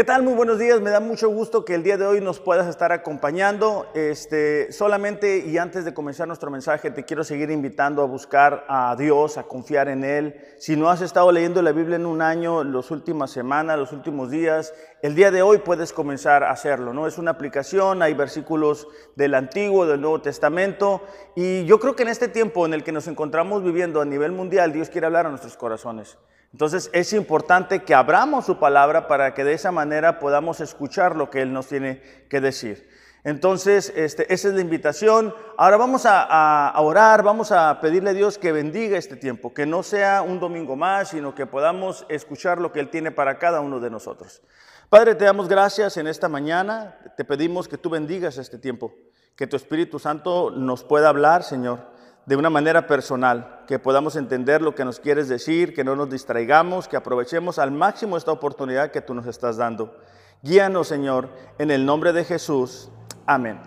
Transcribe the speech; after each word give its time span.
¿Qué 0.00 0.04
tal? 0.04 0.22
Muy 0.22 0.32
buenos 0.32 0.58
días. 0.58 0.80
Me 0.80 0.88
da 0.88 0.98
mucho 0.98 1.28
gusto 1.28 1.62
que 1.62 1.74
el 1.74 1.82
día 1.82 1.98
de 1.98 2.06
hoy 2.06 2.22
nos 2.22 2.40
puedas 2.40 2.66
estar 2.66 2.90
acompañando. 2.90 3.86
Este, 3.92 4.72
solamente 4.72 5.44
y 5.46 5.58
antes 5.58 5.84
de 5.84 5.92
comenzar 5.92 6.26
nuestro 6.26 6.50
mensaje, 6.50 6.90
te 6.90 7.04
quiero 7.04 7.22
seguir 7.22 7.50
invitando 7.50 8.00
a 8.00 8.06
buscar 8.06 8.64
a 8.66 8.96
Dios, 8.96 9.36
a 9.36 9.42
confiar 9.42 9.88
en 9.88 10.02
Él. 10.02 10.40
Si 10.56 10.74
no 10.74 10.88
has 10.88 11.02
estado 11.02 11.30
leyendo 11.30 11.60
la 11.60 11.72
Biblia 11.72 11.96
en 11.96 12.06
un 12.06 12.22
año, 12.22 12.64
las 12.64 12.90
últimas 12.90 13.30
semanas, 13.30 13.78
los 13.78 13.92
últimos 13.92 14.30
días, 14.30 14.72
el 15.02 15.14
día 15.14 15.30
de 15.30 15.42
hoy 15.42 15.58
puedes 15.58 15.92
comenzar 15.92 16.44
a 16.44 16.50
hacerlo. 16.50 16.94
¿no? 16.94 17.06
Es 17.06 17.18
una 17.18 17.32
aplicación, 17.32 18.00
hay 18.00 18.14
versículos 18.14 18.88
del 19.16 19.34
Antiguo, 19.34 19.84
del 19.84 20.00
Nuevo 20.00 20.22
Testamento. 20.22 21.02
Y 21.36 21.66
yo 21.66 21.78
creo 21.78 21.94
que 21.94 22.04
en 22.04 22.08
este 22.08 22.28
tiempo 22.28 22.64
en 22.64 22.72
el 22.72 22.84
que 22.84 22.92
nos 22.92 23.06
encontramos 23.06 23.62
viviendo 23.62 24.00
a 24.00 24.06
nivel 24.06 24.32
mundial, 24.32 24.72
Dios 24.72 24.88
quiere 24.88 25.08
hablar 25.08 25.26
a 25.26 25.28
nuestros 25.28 25.58
corazones. 25.58 26.16
Entonces 26.52 26.90
es 26.92 27.12
importante 27.12 27.84
que 27.84 27.94
abramos 27.94 28.46
su 28.46 28.58
palabra 28.58 29.06
para 29.06 29.34
que 29.34 29.44
de 29.44 29.52
esa 29.52 29.70
manera 29.70 30.18
podamos 30.18 30.60
escuchar 30.60 31.16
lo 31.16 31.30
que 31.30 31.42
Él 31.42 31.52
nos 31.52 31.68
tiene 31.68 32.02
que 32.28 32.40
decir. 32.40 32.88
Entonces, 33.22 33.92
este, 33.94 34.32
esa 34.32 34.48
es 34.48 34.54
la 34.54 34.62
invitación. 34.62 35.34
Ahora 35.58 35.76
vamos 35.76 36.06
a, 36.06 36.72
orar, 36.78 37.22
vamos 37.22 37.52
a 37.52 37.78
pedirle 37.80 38.10
a 38.10 38.14
Dios 38.14 38.38
que 38.38 38.50
bendiga 38.50 38.96
este 38.96 39.14
tiempo, 39.14 39.52
que 39.52 39.66
no 39.66 39.82
sea 39.82 40.22
un 40.22 40.40
domingo 40.40 40.74
más, 40.74 41.10
sino 41.10 41.34
que 41.34 41.46
podamos 41.46 42.06
escuchar 42.08 42.58
lo 42.58 42.72
que 42.72 42.80
Él 42.80 42.88
tiene 42.88 43.10
para 43.10 43.38
cada 43.38 43.60
uno 43.60 43.78
de 43.78 43.90
nosotros. 43.90 44.42
Padre, 44.88 45.14
te 45.14 45.26
damos 45.26 45.48
gracias 45.48 45.98
en 45.98 46.06
esta 46.06 46.28
mañana, 46.28 46.98
te 47.16 47.24
pedimos 47.24 47.68
que 47.68 47.78
tú 47.78 47.90
bendigas 47.90 48.38
este 48.38 48.58
tiempo, 48.58 48.94
que 49.36 49.46
tu 49.46 49.54
Espíritu 49.54 49.98
Santo 49.98 50.50
nos 50.50 50.82
pueda 50.82 51.10
hablar, 51.10 51.42
Señor 51.42 51.90
de 52.30 52.36
una 52.36 52.50
manera 52.50 52.86
personal, 52.86 53.59
que 53.70 53.78
podamos 53.78 54.16
entender 54.16 54.62
lo 54.62 54.74
que 54.74 54.84
nos 54.84 54.98
quieres 54.98 55.28
decir, 55.28 55.72
que 55.72 55.84
no 55.84 55.94
nos 55.94 56.10
distraigamos, 56.10 56.88
que 56.88 56.96
aprovechemos 56.96 57.60
al 57.60 57.70
máximo 57.70 58.16
esta 58.16 58.32
oportunidad 58.32 58.90
que 58.90 59.00
tú 59.00 59.14
nos 59.14 59.28
estás 59.28 59.58
dando. 59.58 59.94
Guíanos, 60.42 60.88
Señor, 60.88 61.28
en 61.56 61.70
el 61.70 61.86
nombre 61.86 62.12
de 62.12 62.24
Jesús. 62.24 62.90
Amén. 63.26 63.60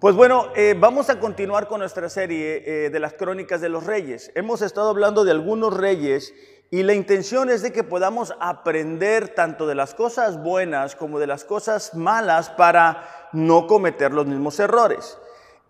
Pues 0.00 0.16
bueno, 0.16 0.46
eh, 0.56 0.74
vamos 0.76 1.08
a 1.08 1.20
continuar 1.20 1.68
con 1.68 1.78
nuestra 1.78 2.08
serie 2.08 2.64
eh, 2.66 2.90
de 2.90 2.98
las 2.98 3.12
crónicas 3.12 3.60
de 3.60 3.68
los 3.68 3.86
reyes. 3.86 4.32
Hemos 4.34 4.60
estado 4.60 4.90
hablando 4.90 5.22
de 5.22 5.30
algunos 5.30 5.72
reyes 5.72 6.34
y 6.72 6.82
la 6.82 6.94
intención 6.94 7.48
es 7.48 7.62
de 7.62 7.72
que 7.72 7.84
podamos 7.84 8.34
aprender 8.40 9.36
tanto 9.36 9.68
de 9.68 9.76
las 9.76 9.94
cosas 9.94 10.42
buenas 10.42 10.96
como 10.96 11.20
de 11.20 11.28
las 11.28 11.44
cosas 11.44 11.94
malas 11.94 12.50
para 12.50 13.28
no 13.32 13.68
cometer 13.68 14.12
los 14.12 14.26
mismos 14.26 14.58
errores. 14.58 15.16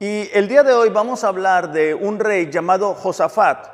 Y 0.00 0.30
el 0.32 0.46
día 0.46 0.62
de 0.62 0.72
hoy 0.72 0.90
vamos 0.90 1.24
a 1.24 1.28
hablar 1.28 1.72
de 1.72 1.92
un 1.92 2.20
rey 2.20 2.50
llamado 2.50 2.94
Josafat. 2.94 3.66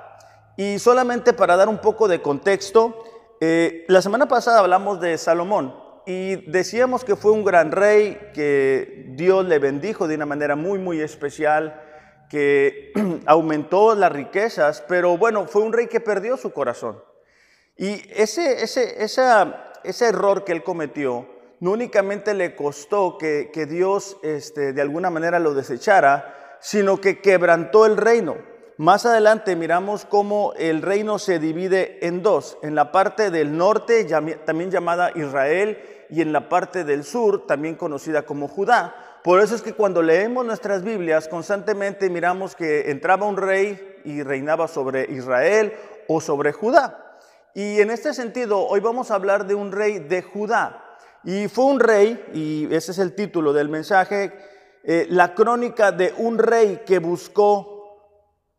Y 0.56 0.78
solamente 0.78 1.34
para 1.34 1.55
dar 1.55 1.69
un 1.69 1.77
poco 1.77 2.08
de 2.08 2.22
contexto, 2.22 3.05
eh, 3.42 3.84
la 3.89 4.00
semana 4.00 4.27
pasada 4.27 4.61
hablamos 4.61 5.00
de 5.00 5.19
Salomón 5.19 5.75
y 6.06 6.36
decíamos 6.50 7.05
que 7.05 7.14
fue 7.14 7.33
un 7.33 7.45
gran 7.45 7.72
rey, 7.72 8.30
que 8.33 9.05
Dios 9.08 9.45
le 9.45 9.58
bendijo 9.58 10.08
de 10.08 10.14
una 10.14 10.25
manera 10.25 10.56
muy, 10.56 10.78
muy 10.78 11.02
especial, 11.02 11.78
que 12.30 12.92
aumentó 13.27 13.95
las 13.95 14.11
riquezas, 14.11 14.83
pero 14.89 15.19
bueno, 15.19 15.47
fue 15.47 15.61
un 15.61 15.75
rey 15.75 15.89
que 15.89 16.00
perdió 16.00 16.39
su 16.39 16.55
corazón. 16.55 17.02
Y 17.77 18.00
ese, 18.11 18.62
ese, 18.62 19.05
ese 19.05 20.06
error 20.06 20.42
que 20.45 20.52
él 20.52 20.62
cometió, 20.62 21.34
no 21.61 21.73
únicamente 21.73 22.35
le 22.35 22.55
costó 22.55 23.19
que, 23.19 23.67
Dios 23.69 24.17
este, 24.23 24.73
de 24.73 24.83
alguna 24.83 25.11
manera 25.11 25.39
lo 25.39 25.55
desechara, 25.55 26.59
sino 26.61 27.01
que 27.01 27.20
quebrantó 27.20 27.87
el 27.87 27.97
reino. 27.97 28.37
Más 28.77 29.07
adelante 29.07 29.55
miramos 29.55 30.05
cómo 30.05 30.53
el 30.57 30.83
reino 30.83 31.19
se 31.19 31.39
divide 31.39 32.07
en 32.07 32.23
dos, 32.23 32.59
en 32.63 32.75
la 32.75 32.91
parte 32.91 33.31
del 33.31 33.57
norte, 33.57 34.07
también 34.45 34.70
llamada 34.70 35.13
Israel, 35.14 35.79
y 36.11 36.20
en 36.20 36.33
la 36.33 36.48
parte 36.48 36.85
del 36.85 37.05
sur, 37.05 37.47
también 37.47 37.77
conocida 37.77 38.23
como 38.23 38.48
Judá. 38.48 38.95
Por 39.23 39.41
eso 39.41 39.55
es 39.55 39.63
que 39.63 39.73
cuando 39.73 40.03
leemos 40.03 40.45
nuestras 40.45 40.83
Biblias, 40.83 41.29
constantemente 41.29 42.11
miramos 42.11 42.55
que 42.55 42.91
entraba 42.91 43.27
un 43.27 43.37
rey 43.37 44.01
y 44.05 44.23
reinaba 44.23 44.69
sobre 44.69 45.11
Israel 45.11 45.73
o 46.09 46.20
sobre 46.20 46.53
Judá. 46.53 47.19
Y 47.55 47.81
en 47.81 47.91
este 47.91 48.13
sentido, 48.13 48.67
hoy 48.67 48.81
vamos 48.81 49.11
a 49.11 49.14
hablar 49.14 49.47
de 49.47 49.55
un 49.55 49.73
rey 49.73 49.98
de 49.98 50.23
Judá. 50.23 50.83
Y 51.24 51.48
fue 51.48 51.64
un 51.64 51.80
rey, 51.80 52.23
y 52.35 52.74
ese 52.74 52.92
es 52.92 52.98
el 52.98 53.14
título 53.14 53.52
del 53.52 53.68
mensaje, 53.68 54.33
eh, 54.83 55.07
la 55.08 55.35
crónica 55.35 55.90
de 55.90 56.12
un 56.18 56.39
rey 56.39 56.83
que 56.85 56.98
buscó 56.98 57.98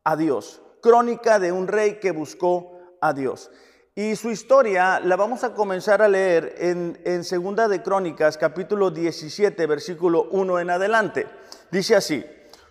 a 0.04 0.16
Dios. 0.16 0.62
Crónica 0.82 1.38
de 1.38 1.52
un 1.52 1.68
rey 1.68 2.00
que 2.00 2.12
buscó 2.12 2.98
a 3.02 3.14
Dios. 3.14 3.52
Y 3.94 4.16
su 4.16 4.30
historia 4.30 5.00
la 5.00 5.16
vamos 5.16 5.44
a 5.44 5.54
comenzar 5.54 6.02
a 6.02 6.08
leer 6.08 6.56
en, 6.58 7.24
Segunda 7.24 7.68
de 7.68 7.82
Crónicas, 7.82 8.38
capítulo 8.38 8.92
17, 8.92 9.66
versículo 9.68 10.28
1 10.32 10.60
en 10.60 10.70
adelante. 10.70 11.28
Dice 11.72 11.96
así, 11.96 12.26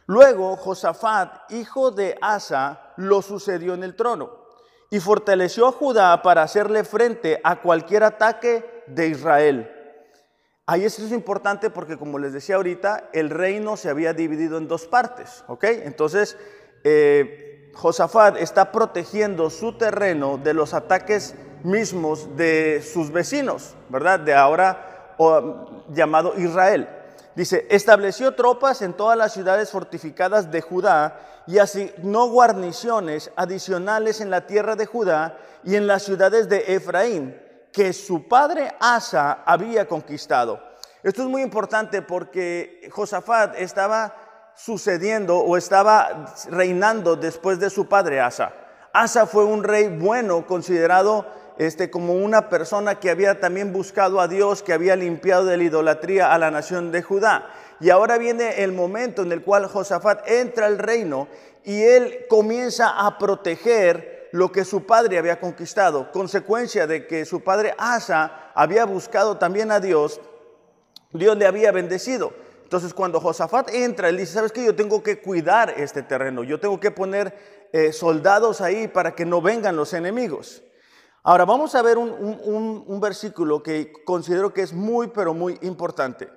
luego 0.06 0.56
Josafat, 0.56 1.50
hijo 1.52 1.92
de 1.92 2.18
Asa, 2.20 2.92
lo 2.96 3.22
sucedió 3.22 3.74
en 3.74 3.84
el 3.84 3.96
trono 3.96 4.44
y 4.90 5.00
fortaleció 5.00 5.66
a 5.66 5.72
Judá 5.72 6.20
para 6.20 6.42
hacerle 6.42 6.84
frente 6.84 7.40
a 7.42 7.62
cualquier 7.62 8.02
ataque 8.02 8.84
de 8.86 9.08
Israel. 9.08 9.73
Ahí 10.66 10.86
esto 10.86 11.04
es 11.04 11.12
importante 11.12 11.68
porque, 11.68 11.98
como 11.98 12.18
les 12.18 12.32
decía 12.32 12.56
ahorita, 12.56 13.10
el 13.12 13.28
reino 13.28 13.76
se 13.76 13.90
había 13.90 14.14
dividido 14.14 14.56
en 14.56 14.66
dos 14.66 14.86
partes, 14.86 15.44
¿ok? 15.46 15.64
Entonces, 15.64 16.38
eh, 16.84 17.70
Josafat 17.74 18.38
está 18.38 18.72
protegiendo 18.72 19.50
su 19.50 19.76
terreno 19.76 20.38
de 20.38 20.54
los 20.54 20.72
ataques 20.72 21.34
mismos 21.64 22.34
de 22.38 22.82
sus 22.82 23.12
vecinos, 23.12 23.74
¿verdad? 23.90 24.20
De 24.20 24.32
ahora 24.32 25.16
llamado 25.90 26.32
Israel. 26.38 26.88
Dice, 27.34 27.66
estableció 27.68 28.34
tropas 28.34 28.80
en 28.80 28.94
todas 28.94 29.18
las 29.18 29.34
ciudades 29.34 29.70
fortificadas 29.70 30.50
de 30.50 30.62
Judá 30.62 31.20
y 31.46 31.58
asignó 31.58 32.28
guarniciones 32.28 33.30
adicionales 33.36 34.22
en 34.22 34.30
la 34.30 34.46
tierra 34.46 34.76
de 34.76 34.86
Judá 34.86 35.36
y 35.62 35.74
en 35.76 35.86
las 35.86 36.04
ciudades 36.04 36.48
de 36.48 36.74
Efraín 36.74 37.43
que 37.74 37.92
su 37.92 38.28
padre 38.28 38.72
Asa 38.78 39.42
había 39.44 39.88
conquistado. 39.88 40.62
Esto 41.02 41.22
es 41.22 41.28
muy 41.28 41.42
importante 41.42 42.02
porque 42.02 42.88
Josafat 42.90 43.56
estaba 43.58 44.14
sucediendo 44.54 45.38
o 45.38 45.56
estaba 45.56 46.32
reinando 46.48 47.16
después 47.16 47.58
de 47.58 47.70
su 47.70 47.88
padre 47.88 48.20
Asa. 48.20 48.52
Asa 48.92 49.26
fue 49.26 49.44
un 49.44 49.64
rey 49.64 49.88
bueno, 49.88 50.46
considerado 50.46 51.26
este, 51.58 51.90
como 51.90 52.14
una 52.14 52.48
persona 52.48 53.00
que 53.00 53.10
había 53.10 53.40
también 53.40 53.72
buscado 53.72 54.20
a 54.20 54.28
Dios, 54.28 54.62
que 54.62 54.72
había 54.72 54.94
limpiado 54.94 55.44
de 55.44 55.56
la 55.56 55.64
idolatría 55.64 56.32
a 56.32 56.38
la 56.38 56.52
nación 56.52 56.92
de 56.92 57.02
Judá. 57.02 57.50
Y 57.80 57.90
ahora 57.90 58.18
viene 58.18 58.62
el 58.62 58.70
momento 58.70 59.22
en 59.22 59.32
el 59.32 59.42
cual 59.42 59.66
Josafat 59.66 60.28
entra 60.28 60.66
al 60.66 60.78
reino 60.78 61.26
y 61.64 61.82
él 61.82 62.26
comienza 62.28 63.04
a 63.04 63.18
proteger 63.18 64.13
lo 64.34 64.50
que 64.50 64.64
su 64.64 64.84
padre 64.84 65.16
había 65.16 65.38
conquistado, 65.38 66.10
consecuencia 66.10 66.88
de 66.88 67.06
que 67.06 67.24
su 67.24 67.42
padre 67.42 67.72
Asa 67.78 68.50
había 68.56 68.84
buscado 68.84 69.38
también 69.38 69.70
a 69.70 69.78
Dios, 69.78 70.20
Dios 71.12 71.36
le 71.36 71.46
había 71.46 71.70
bendecido. 71.70 72.32
Entonces 72.64 72.92
cuando 72.92 73.20
Josafat 73.20 73.72
entra, 73.72 74.08
él 74.08 74.16
dice, 74.16 74.32
¿sabes 74.32 74.50
qué? 74.50 74.64
Yo 74.64 74.74
tengo 74.74 75.04
que 75.04 75.22
cuidar 75.22 75.72
este 75.76 76.02
terreno, 76.02 76.42
yo 76.42 76.58
tengo 76.58 76.80
que 76.80 76.90
poner 76.90 77.68
eh, 77.72 77.92
soldados 77.92 78.60
ahí 78.60 78.88
para 78.88 79.14
que 79.14 79.24
no 79.24 79.40
vengan 79.40 79.76
los 79.76 79.92
enemigos. 79.92 80.64
Ahora 81.22 81.44
vamos 81.44 81.76
a 81.76 81.82
ver 81.82 81.96
un, 81.96 82.82
un 82.84 83.00
versículo 83.00 83.62
que 83.62 83.92
considero 84.04 84.52
que 84.52 84.62
es 84.62 84.72
muy, 84.72 85.06
pero 85.06 85.32
muy 85.32 85.60
importante. 85.62 86.28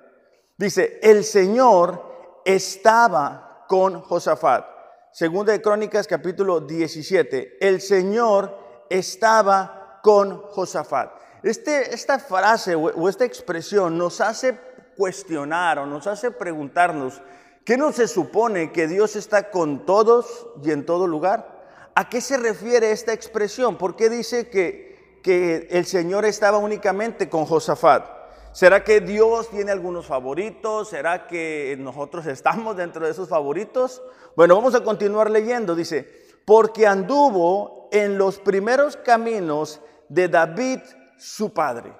Dice, 0.56 1.00
el 1.02 1.24
Señor 1.24 2.40
estaba 2.44 3.64
con 3.66 4.00
Josafat. 4.02 4.77
Segunda 5.18 5.50
de 5.50 5.60
Crónicas 5.60 6.06
capítulo 6.06 6.60
17, 6.60 7.56
el 7.60 7.80
Señor 7.80 8.56
estaba 8.88 9.98
con 10.00 10.42
Josafat. 10.42 11.10
Este, 11.42 11.92
esta 11.92 12.20
frase 12.20 12.76
o, 12.76 13.08
esta 13.08 13.24
expresión 13.24 13.98
nos 13.98 14.20
hace 14.20 14.56
cuestionar 14.96 15.80
o 15.80 15.86
nos 15.86 16.06
hace 16.06 16.30
preguntarnos, 16.30 17.20
¿qué 17.64 17.76
no 17.76 17.90
se 17.90 18.06
supone 18.06 18.70
que 18.70 18.86
Dios 18.86 19.16
está 19.16 19.50
con 19.50 19.84
todos 19.84 20.46
y 20.62 20.70
en 20.70 20.86
todo 20.86 21.08
lugar? 21.08 21.64
¿A 21.96 22.08
qué 22.08 22.20
se 22.20 22.36
refiere 22.36 22.92
esta 22.92 23.12
expresión? 23.12 23.76
¿Por 23.76 23.96
qué 23.96 24.08
dice 24.08 24.48
que, 24.48 25.18
que 25.24 25.66
el 25.72 25.84
Señor 25.84 26.26
estaba 26.26 26.58
únicamente 26.58 27.28
con 27.28 27.44
Josafat? 27.44 28.17
¿Será 28.58 28.82
que 28.82 29.00
Dios 29.00 29.50
tiene 29.50 29.70
algunos 29.70 30.06
favoritos? 30.06 30.88
¿Será 30.88 31.28
que 31.28 31.76
nosotros 31.78 32.26
estamos 32.26 32.76
dentro 32.76 33.06
de 33.06 33.12
esos 33.12 33.28
favoritos? 33.28 34.02
Bueno, 34.34 34.56
vamos 34.56 34.74
a 34.74 34.82
continuar 34.82 35.30
leyendo. 35.30 35.76
Dice, 35.76 36.26
porque 36.44 36.84
anduvo 36.84 37.88
en 37.92 38.18
los 38.18 38.40
primeros 38.40 38.96
caminos 38.96 39.80
de 40.08 40.26
David, 40.26 40.80
su 41.16 41.52
padre. 41.52 41.94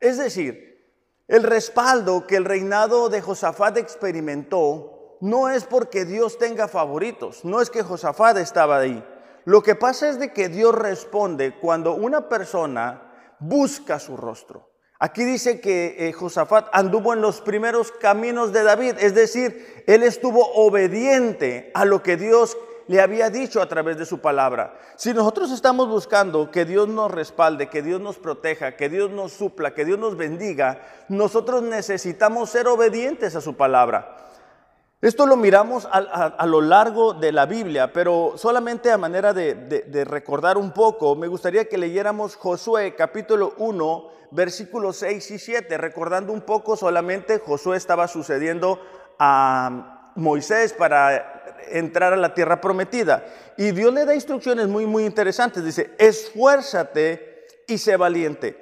Es 0.00 0.18
decir, 0.18 0.86
el 1.28 1.44
respaldo 1.44 2.26
que 2.26 2.36
el 2.36 2.44
reinado 2.44 3.08
de 3.08 3.22
Josafat 3.22 3.78
experimentó 3.78 5.16
no 5.22 5.48
es 5.48 5.64
porque 5.64 6.04
Dios 6.04 6.36
tenga 6.36 6.68
favoritos, 6.68 7.42
no 7.42 7.62
es 7.62 7.70
que 7.70 7.82
Josafat 7.82 8.36
estaba 8.36 8.80
ahí. 8.80 9.02
Lo 9.46 9.62
que 9.62 9.76
pasa 9.76 10.10
es 10.10 10.18
de 10.18 10.34
que 10.34 10.50
Dios 10.50 10.74
responde 10.74 11.58
cuando 11.58 11.94
una 11.94 12.28
persona 12.28 13.36
busca 13.40 13.98
su 13.98 14.18
rostro. 14.18 14.71
Aquí 15.04 15.24
dice 15.24 15.60
que 15.60 15.96
eh, 15.98 16.12
Josafat 16.12 16.68
anduvo 16.72 17.12
en 17.12 17.20
los 17.20 17.40
primeros 17.40 17.90
caminos 17.90 18.52
de 18.52 18.62
David, 18.62 18.94
es 19.00 19.16
decir, 19.16 19.82
él 19.88 20.04
estuvo 20.04 20.46
obediente 20.54 21.72
a 21.74 21.84
lo 21.84 22.04
que 22.04 22.16
Dios 22.16 22.56
le 22.86 23.00
había 23.00 23.28
dicho 23.28 23.60
a 23.60 23.66
través 23.66 23.98
de 23.98 24.06
su 24.06 24.20
palabra. 24.20 24.78
Si 24.94 25.12
nosotros 25.12 25.50
estamos 25.50 25.88
buscando 25.88 26.52
que 26.52 26.64
Dios 26.64 26.86
nos 26.86 27.10
respalde, 27.10 27.68
que 27.68 27.82
Dios 27.82 28.00
nos 28.00 28.16
proteja, 28.18 28.76
que 28.76 28.88
Dios 28.88 29.10
nos 29.10 29.32
supla, 29.32 29.74
que 29.74 29.84
Dios 29.84 29.98
nos 29.98 30.16
bendiga, 30.16 30.86
nosotros 31.08 31.64
necesitamos 31.64 32.50
ser 32.50 32.68
obedientes 32.68 33.34
a 33.34 33.40
su 33.40 33.56
palabra. 33.56 34.16
Esto 35.02 35.26
lo 35.26 35.36
miramos 35.36 35.88
a, 35.90 36.46
lo 36.46 36.60
largo 36.60 37.12
de 37.12 37.32
la 37.32 37.44
Biblia, 37.44 37.92
pero 37.92 38.34
solamente 38.36 38.88
a 38.88 38.96
manera 38.96 39.32
de, 39.32 39.56
de, 39.56 40.04
recordar 40.04 40.56
un 40.56 40.70
poco, 40.70 41.16
me 41.16 41.26
gustaría 41.26 41.64
que 41.64 41.76
leyéramos 41.76 42.36
Josué 42.36 42.94
capítulo 42.94 43.54
1, 43.58 44.10
versículos 44.30 44.98
6 44.98 45.32
y 45.32 45.38
7, 45.40 45.76
recordando 45.76 46.32
un 46.32 46.42
poco 46.42 46.76
solamente, 46.76 47.40
Josué 47.40 47.78
estaba 47.78 48.06
sucediendo 48.06 48.78
a 49.18 50.12
Moisés 50.14 50.72
para 50.72 51.56
entrar 51.72 52.12
a 52.12 52.16
la 52.16 52.32
tierra 52.32 52.60
prometida. 52.60 53.24
Y 53.56 53.72
Dios 53.72 53.92
le 53.92 54.04
da 54.04 54.14
instrucciones 54.14 54.68
muy, 54.68 54.86
muy 54.86 55.04
interesantes. 55.04 55.64
Dice, 55.64 55.96
esfuérzate 55.98 57.48
y 57.66 57.78
sé 57.78 57.96
valiente, 57.96 58.56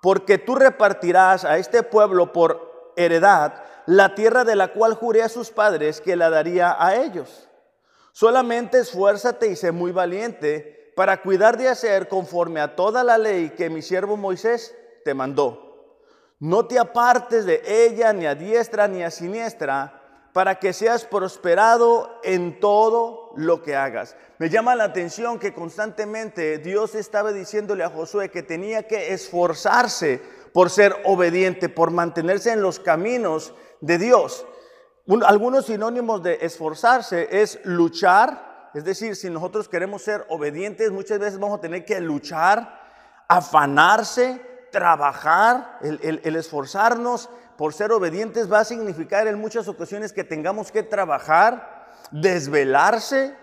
porque 0.00 0.38
tú 0.38 0.54
repartirás 0.54 1.44
a 1.44 1.58
este 1.58 1.82
pueblo 1.82 2.32
por 2.32 2.92
heredad 2.96 3.64
la 3.86 4.14
tierra 4.14 4.44
de 4.44 4.56
la 4.56 4.68
cual 4.68 4.94
juré 4.94 5.22
a 5.22 5.28
sus 5.28 5.50
padres 5.50 6.00
que 6.00 6.16
la 6.16 6.30
daría 6.30 6.76
a 6.78 6.96
ellos. 6.96 7.48
Solamente 8.12 8.78
esfuérzate 8.78 9.48
y 9.48 9.56
sé 9.56 9.72
muy 9.72 9.92
valiente 9.92 10.92
para 10.96 11.20
cuidar 11.22 11.56
de 11.56 11.68
hacer 11.68 12.08
conforme 12.08 12.60
a 12.60 12.76
toda 12.76 13.02
la 13.02 13.18
ley 13.18 13.50
que 13.50 13.70
mi 13.70 13.82
siervo 13.82 14.16
Moisés 14.16 14.74
te 15.04 15.14
mandó. 15.14 15.64
No 16.38 16.66
te 16.66 16.78
apartes 16.78 17.44
de 17.46 17.62
ella 17.66 18.12
ni 18.12 18.26
a 18.26 18.34
diestra 18.34 18.86
ni 18.86 19.02
a 19.02 19.10
siniestra 19.10 20.00
para 20.32 20.58
que 20.58 20.72
seas 20.72 21.04
prosperado 21.04 22.20
en 22.24 22.58
todo 22.58 23.32
lo 23.36 23.62
que 23.62 23.76
hagas. 23.76 24.16
Me 24.38 24.50
llama 24.50 24.74
la 24.74 24.84
atención 24.84 25.38
que 25.38 25.54
constantemente 25.54 26.58
Dios 26.58 26.94
estaba 26.94 27.32
diciéndole 27.32 27.84
a 27.84 27.88
Josué 27.88 28.30
que 28.30 28.42
tenía 28.42 28.82
que 28.88 29.12
esforzarse 29.12 30.20
por 30.52 30.70
ser 30.70 30.96
obediente, 31.04 31.68
por 31.68 31.90
mantenerse 31.90 32.52
en 32.52 32.62
los 32.62 32.80
caminos 32.80 33.54
de 33.84 33.98
Dios. 33.98 34.46
algunos 35.26 35.66
sinónimos 35.66 36.22
de 36.22 36.38
esforzarse 36.40 37.28
es 37.30 37.58
luchar, 37.64 38.70
es 38.74 38.84
decir, 38.84 39.14
si 39.14 39.30
nosotros 39.30 39.68
queremos 39.68 40.02
ser 40.02 40.24
obedientes, 40.28 40.90
muchas 40.90 41.18
veces 41.18 41.38
vamos 41.38 41.58
a 41.58 41.60
tener 41.60 41.84
que 41.84 42.00
luchar, 42.00 42.80
afanarse, 43.28 44.40
trabajar, 44.72 45.78
el, 45.82 46.36
esforzarnos 46.36 47.28
por 47.56 47.72
ser 47.72 47.92
obedientes 47.92 48.50
va 48.50 48.60
a 48.60 48.64
significar 48.64 49.28
en 49.28 49.38
muchas 49.38 49.68
ocasiones 49.68 50.12
que 50.12 50.24
tengamos 50.24 50.72
que 50.72 50.82
trabajar, 50.82 51.94
desvelarse, 52.10 53.36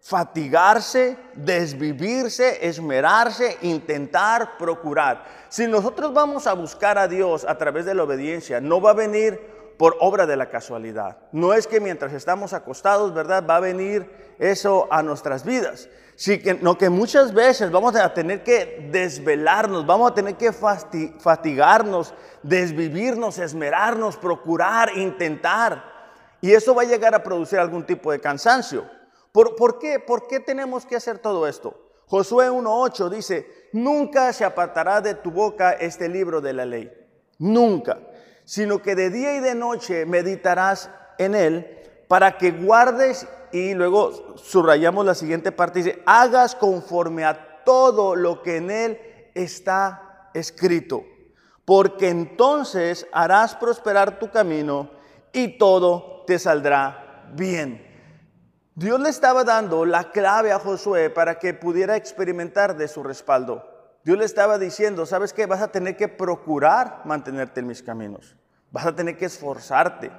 fatigarse, 0.00 1.16
desvivirse, 1.34 2.68
esmerarse, 2.68 3.58
intentar, 3.62 4.56
procurar. 4.58 5.24
Si 5.48 5.66
nosotros 5.66 6.14
vamos 6.14 6.46
a 6.46 6.52
buscar 6.52 6.98
a 6.98 7.08
Dios 7.08 7.44
a 7.44 7.58
través 7.58 7.84
de 7.84 7.94
la 7.94 8.04
obediencia, 8.04 8.60
no 8.60 8.80
va 8.80 8.90
a 8.90 8.94
venir 8.94 9.57
por 9.78 9.96
obra 10.00 10.26
de 10.26 10.36
la 10.36 10.50
casualidad. 10.50 11.18
No 11.30 11.54
es 11.54 11.68
que 11.68 11.80
mientras 11.80 12.12
estamos 12.12 12.52
acostados, 12.52 13.14
¿verdad? 13.14 13.44
Va 13.48 13.56
a 13.56 13.60
venir 13.60 14.10
eso 14.38 14.88
a 14.90 15.02
nuestras 15.02 15.44
vidas. 15.44 15.88
Sino 16.16 16.76
que 16.76 16.90
muchas 16.90 17.32
veces 17.32 17.70
vamos 17.70 17.94
a 17.94 18.12
tener 18.12 18.42
que 18.42 18.88
desvelarnos, 18.90 19.86
vamos 19.86 20.10
a 20.10 20.14
tener 20.14 20.34
que 20.34 20.52
fatigarnos, 20.52 22.12
desvivirnos, 22.42 23.38
esmerarnos, 23.38 24.16
procurar, 24.16 24.98
intentar. 24.98 25.84
Y 26.40 26.52
eso 26.52 26.74
va 26.74 26.82
a 26.82 26.86
llegar 26.86 27.14
a 27.14 27.22
producir 27.22 27.60
algún 27.60 27.86
tipo 27.86 28.10
de 28.10 28.20
cansancio. 28.20 28.84
¿Por, 29.30 29.54
¿por 29.54 29.78
qué? 29.78 30.00
¿Por 30.00 30.26
qué 30.26 30.40
tenemos 30.40 30.84
que 30.84 30.96
hacer 30.96 31.18
todo 31.18 31.46
esto? 31.46 31.80
Josué 32.06 32.50
1.8 32.50 33.10
dice, 33.10 33.68
nunca 33.72 34.32
se 34.32 34.44
apartará 34.44 35.00
de 35.00 35.14
tu 35.14 35.30
boca 35.30 35.72
este 35.72 36.08
libro 36.08 36.40
de 36.40 36.52
la 36.52 36.64
ley. 36.64 36.92
Nunca 37.38 37.98
sino 38.48 38.80
que 38.80 38.94
de 38.94 39.10
día 39.10 39.36
y 39.36 39.40
de 39.40 39.54
noche 39.54 40.06
meditarás 40.06 40.88
en 41.18 41.34
él 41.34 41.82
para 42.08 42.38
que 42.38 42.50
guardes 42.50 43.28
y 43.52 43.74
luego 43.74 44.38
subrayamos 44.38 45.04
la 45.04 45.14
siguiente 45.14 45.52
parte, 45.52 46.02
hagas 46.06 46.54
conforme 46.54 47.26
a 47.26 47.62
todo 47.66 48.16
lo 48.16 48.42
que 48.42 48.56
en 48.56 48.70
él 48.70 49.00
está 49.34 50.30
escrito, 50.32 51.04
porque 51.66 52.08
entonces 52.08 53.06
harás 53.12 53.54
prosperar 53.54 54.18
tu 54.18 54.30
camino 54.30 54.92
y 55.30 55.58
todo 55.58 56.24
te 56.26 56.38
saldrá 56.38 57.28
bien. 57.34 57.86
Dios 58.74 58.98
le 58.98 59.10
estaba 59.10 59.44
dando 59.44 59.84
la 59.84 60.10
clave 60.10 60.52
a 60.52 60.58
Josué 60.58 61.10
para 61.10 61.38
que 61.38 61.52
pudiera 61.52 61.96
experimentar 61.96 62.78
de 62.78 62.88
su 62.88 63.02
respaldo. 63.02 63.77
Dios 64.08 64.16
le 64.16 64.24
estaba 64.24 64.56
diciendo, 64.56 65.04
¿sabes 65.04 65.34
qué? 65.34 65.44
Vas 65.44 65.60
a 65.60 65.68
tener 65.68 65.94
que 65.94 66.08
procurar 66.08 67.02
mantenerte 67.04 67.60
en 67.60 67.66
mis 67.66 67.82
caminos. 67.82 68.36
Vas 68.70 68.86
a 68.86 68.96
tener 68.96 69.18
que 69.18 69.26
esforzarte. 69.26 70.10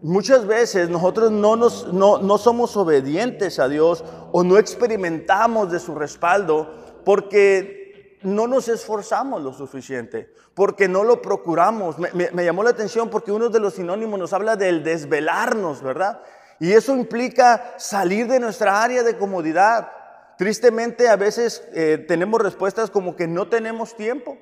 Muchas 0.00 0.46
veces 0.46 0.88
nosotros 0.88 1.30
no, 1.30 1.54
nos, 1.54 1.92
no, 1.92 2.38
somos 2.38 2.74
obedientes 2.74 3.58
a 3.58 3.68
Dios 3.68 4.02
o 4.32 4.42
no 4.42 4.56
experimentamos 4.56 5.70
de 5.70 5.78
su 5.78 5.94
respaldo 5.94 6.74
porque 7.04 8.18
no 8.22 8.46
nos 8.46 8.68
esforzamos 8.68 9.42
lo 9.42 9.52
suficiente, 9.52 10.32
porque 10.54 10.88
no 10.88 11.04
lo 11.04 11.20
procuramos. 11.20 11.96
Me, 11.98 12.30
llamó 12.42 12.62
la 12.62 12.70
atención 12.70 13.10
porque 13.10 13.30
uno 13.30 13.50
de 13.50 13.60
los 13.60 13.74
sinónimos 13.74 14.18
nos 14.18 14.32
habla 14.32 14.56
del 14.56 14.82
desvelarnos, 14.82 15.82
¿verdad? 15.82 16.22
Y 16.60 16.72
eso 16.72 16.96
implica 16.96 17.74
salir 17.76 18.26
de 18.26 18.40
nuestra 18.40 18.82
área 18.82 19.02
de 19.02 19.18
comodidad. 19.18 20.01
Tristemente 20.42 21.08
a 21.08 21.14
veces 21.14 21.62
eh, 21.72 22.04
tenemos 22.08 22.40
respuestas 22.40 22.90
como 22.90 23.14
que 23.14 23.28
no 23.28 23.46
tenemos 23.46 23.94
tiempo. 23.94 24.38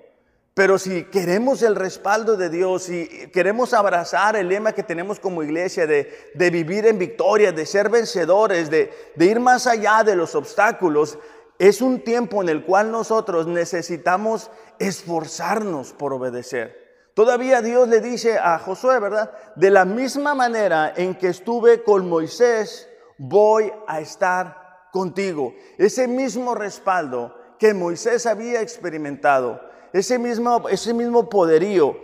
Pero 0.54 0.78
si 0.78 1.04
queremos 1.04 1.62
el 1.62 1.76
respaldo 1.76 2.38
de 2.38 2.48
Dios, 2.48 2.88
y 2.88 3.06
queremos 3.30 3.74
abrazar 3.74 4.34
el 4.34 4.48
lema 4.48 4.72
que 4.72 4.82
tenemos 4.82 5.20
como 5.20 5.42
iglesia 5.42 5.86
de, 5.86 6.08
vivir 6.34 6.86
en 6.86 6.98
victoria, 6.98 7.52
de 7.52 7.66
ser 7.66 7.90
vencedores, 7.90 8.70
de, 8.70 8.90
de 9.14 9.26
ir 9.26 9.40
más 9.40 9.66
allá 9.66 10.02
de 10.02 10.16
los 10.16 10.34
obstáculos, 10.34 11.18
es 11.58 11.82
un 11.82 12.00
tiempo 12.00 12.40
en 12.40 12.48
el 12.48 12.64
cual 12.64 12.90
nosotros 12.90 13.46
necesitamos 13.46 14.50
esforzarnos 14.78 15.92
por 15.92 16.14
obedecer. 16.14 17.10
Todavía 17.12 17.60
Dios 17.60 17.88
le 17.88 18.00
dice 18.00 18.38
a 18.38 18.58
Josué, 18.58 18.98
¿verdad? 19.00 19.32
De 19.54 19.68
la 19.68 19.84
misma 19.84 20.34
manera 20.34 20.94
en 20.96 21.14
que 21.14 21.28
estuve 21.28 21.82
con 21.82 22.08
Moisés, 22.08 22.88
voy 23.18 23.70
a 23.86 24.00
estar 24.00 24.69
contigo. 24.92 25.54
Ese 25.78 26.08
mismo 26.08 26.54
respaldo 26.54 27.34
que 27.58 27.74
Moisés 27.74 28.26
había 28.26 28.60
experimentado, 28.60 29.60
ese 29.92 30.18
mismo, 30.18 30.68
ese 30.68 30.94
mismo 30.94 31.28
poderío 31.28 31.96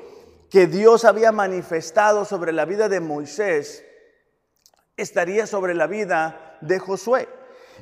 que 0.51 0.67
Dios 0.67 1.05
había 1.05 1.33
manifestado 1.33 2.25
sobre 2.25 2.53
la 2.53 2.65
vida 2.65 2.89
de 2.89 3.01
Moisés, 3.01 3.85
estaría 4.97 5.47
sobre 5.47 5.75
la 5.75 5.87
vida 5.87 6.59
de 6.61 6.79
Josué. 6.79 7.29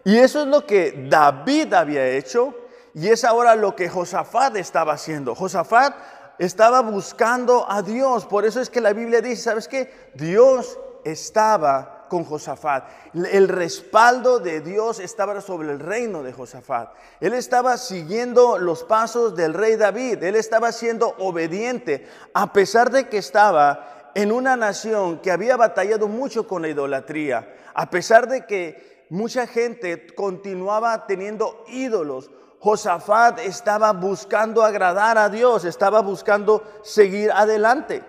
Y 0.04 0.18
eso 0.18 0.42
es 0.42 0.46
lo 0.48 0.66
que 0.66 1.06
David 1.08 1.72
había 1.74 2.06
hecho 2.06 2.54
y 2.94 3.08
es 3.08 3.24
ahora 3.24 3.54
lo 3.54 3.74
que 3.74 3.88
Josafat 3.88 4.56
estaba 4.56 4.94
haciendo. 4.94 5.34
Josafat 5.34 5.94
estaba 6.38 6.80
buscando 6.80 7.70
a 7.70 7.82
Dios. 7.82 8.26
Por 8.26 8.44
eso 8.44 8.60
es 8.60 8.70
que 8.70 8.80
la 8.80 8.92
Biblia 8.92 9.20
dice, 9.20 9.42
¿sabes 9.42 9.68
qué? 9.68 10.10
Dios 10.14 10.78
estaba 11.04 12.03
con 12.08 12.24
Josafat. 12.24 12.84
El 13.14 13.48
respaldo 13.48 14.38
de 14.38 14.60
Dios 14.60 15.00
estaba 15.00 15.40
sobre 15.40 15.72
el 15.72 15.80
reino 15.80 16.22
de 16.22 16.32
Josafat. 16.32 16.94
Él 17.20 17.34
estaba 17.34 17.76
siguiendo 17.76 18.58
los 18.58 18.84
pasos 18.84 19.34
del 19.36 19.54
rey 19.54 19.76
David. 19.76 20.22
Él 20.22 20.36
estaba 20.36 20.72
siendo 20.72 21.14
obediente, 21.18 22.06
a 22.32 22.52
pesar 22.52 22.90
de 22.90 23.08
que 23.08 23.18
estaba 23.18 24.10
en 24.14 24.32
una 24.32 24.56
nación 24.56 25.18
que 25.18 25.30
había 25.30 25.56
batallado 25.56 26.08
mucho 26.08 26.46
con 26.46 26.62
la 26.62 26.68
idolatría, 26.68 27.54
a 27.74 27.90
pesar 27.90 28.28
de 28.28 28.46
que 28.46 29.06
mucha 29.10 29.46
gente 29.46 30.06
continuaba 30.14 31.06
teniendo 31.06 31.64
ídolos. 31.68 32.30
Josafat 32.60 33.40
estaba 33.40 33.92
buscando 33.92 34.62
agradar 34.62 35.18
a 35.18 35.28
Dios, 35.28 35.64
estaba 35.64 36.00
buscando 36.00 36.62
seguir 36.82 37.30
adelante. 37.30 38.02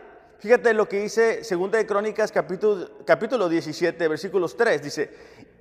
Fíjate 0.46 0.76
lo 0.76 0.88
que 0.88 1.00
dice 1.00 1.42
2 1.42 1.72
de 1.72 1.88
Crónicas 1.88 2.32
capítulo, 2.32 2.88
capítulo 3.04 3.50
17, 3.50 4.08
versículos 4.08 4.56
3. 4.56 4.84
Dice, 4.84 5.10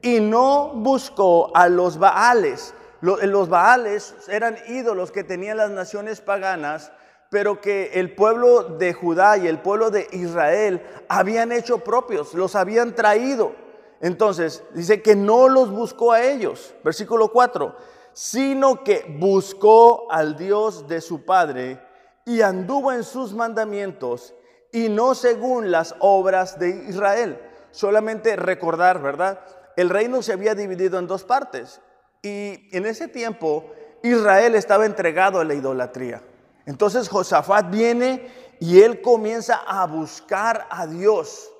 y 0.03 0.21
no 0.21 0.75
buscó 0.75 1.51
a 1.57 1.71
los 1.71 1.97
Baales. 1.97 2.75
Los 3.01 3.49
Baales 3.49 4.15
eran 4.29 4.59
ídolos 4.69 5.11
que 5.11 5.25
tenían 5.25 5.57
las 5.57 5.71
naciones 5.71 6.21
paganas, 6.21 6.93
pero 7.31 7.63
que 7.63 7.93
el 7.95 8.15
pueblo 8.15 8.77
de 8.77 8.93
Judá 8.93 9.39
y 9.39 9.47
el 9.47 9.59
pueblo 9.59 9.91
de 9.91 10.07
Israel 10.13 10.83
habían 11.09 11.51
hecho 11.51 11.79
propios, 11.79 12.35
los 12.35 12.55
habían 12.55 12.95
traído. 12.95 13.55
Entonces, 14.03 14.65
dice 14.75 15.01
que 15.01 15.17
no 15.17 15.49
los 15.49 15.71
buscó 15.71 16.13
a 16.13 16.23
ellos, 16.23 16.75
versículo 16.85 17.29
4, 17.29 17.75
sino 18.13 18.85
que 18.85 19.07
buscó 19.19 20.13
al 20.13 20.37
Dios 20.37 20.87
de 20.87 21.01
su 21.01 21.25
padre 21.25 21.81
y 22.27 22.43
anduvo 22.43 22.93
en 22.93 23.03
sus 23.03 23.33
mandamientos 23.33 24.35
y 24.75 24.89
no 24.89 25.15
según 25.15 25.71
las 25.71 25.95
obras 26.01 26.59
de 26.59 26.71
Israel. 26.89 27.41
Solamente 27.71 28.35
recordar, 28.35 29.01
¿verdad? 29.01 29.39
El 29.77 29.89
reino 29.89 30.21
se 30.21 30.33
había 30.33 30.57
dividido 30.57 30.99
en 30.99 31.07
dos 31.07 31.23
partes 31.23 31.81
y 32.23 32.69
en 32.77 32.85
ese 32.85 33.07
tiempo 33.07 33.71
Israel 34.03 34.57
estaba 34.57 34.85
entregado 34.85 35.39
a 35.39 35.45
la 35.45 35.55
idolatría. 35.55 36.23
Entonces 36.67 37.09
Josafat 37.09 37.71
viene 37.71 38.29
y 38.59 38.83
él 38.83 39.01
comienza 39.01 39.63
a 39.65 39.87
buscar 39.87 40.67
a 40.69 40.89
Dios. 40.89 41.53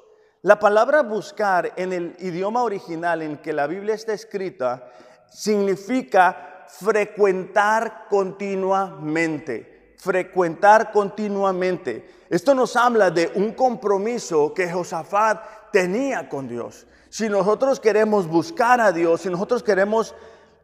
La 0.43 0.59
palabra 0.59 1.03
buscar 1.03 1.73
en 1.77 1.93
el 1.93 2.17
idioma 2.19 2.65
original 2.65 3.23
en 3.23 3.39
que 3.39 3.53
la 3.53 3.69
Biblia 3.69 3.95
está 3.95 4.13
escrita 4.13 4.91
significa 5.31 6.65
frecuentar 6.67 8.07
continuamente, 8.11 9.74
frecuentar 9.97 10.93
continuamente. 10.93 12.09
Esto 12.31 12.55
nos 12.55 12.77
habla 12.77 13.11
de 13.11 13.33
un 13.35 13.53
compromiso 13.53 14.53
que 14.55 14.71
Josafat 14.71 15.71
tenía 15.73 16.29
con 16.29 16.49
Dios. 16.49 16.87
Si 17.09 17.29
nosotros 17.29 17.79
queremos 17.81 18.27
buscar 18.27 18.81
a 18.81 18.93
Dios, 18.93 19.21
si 19.21 19.31
nosotros 19.31 19.63
queremos 19.63 20.15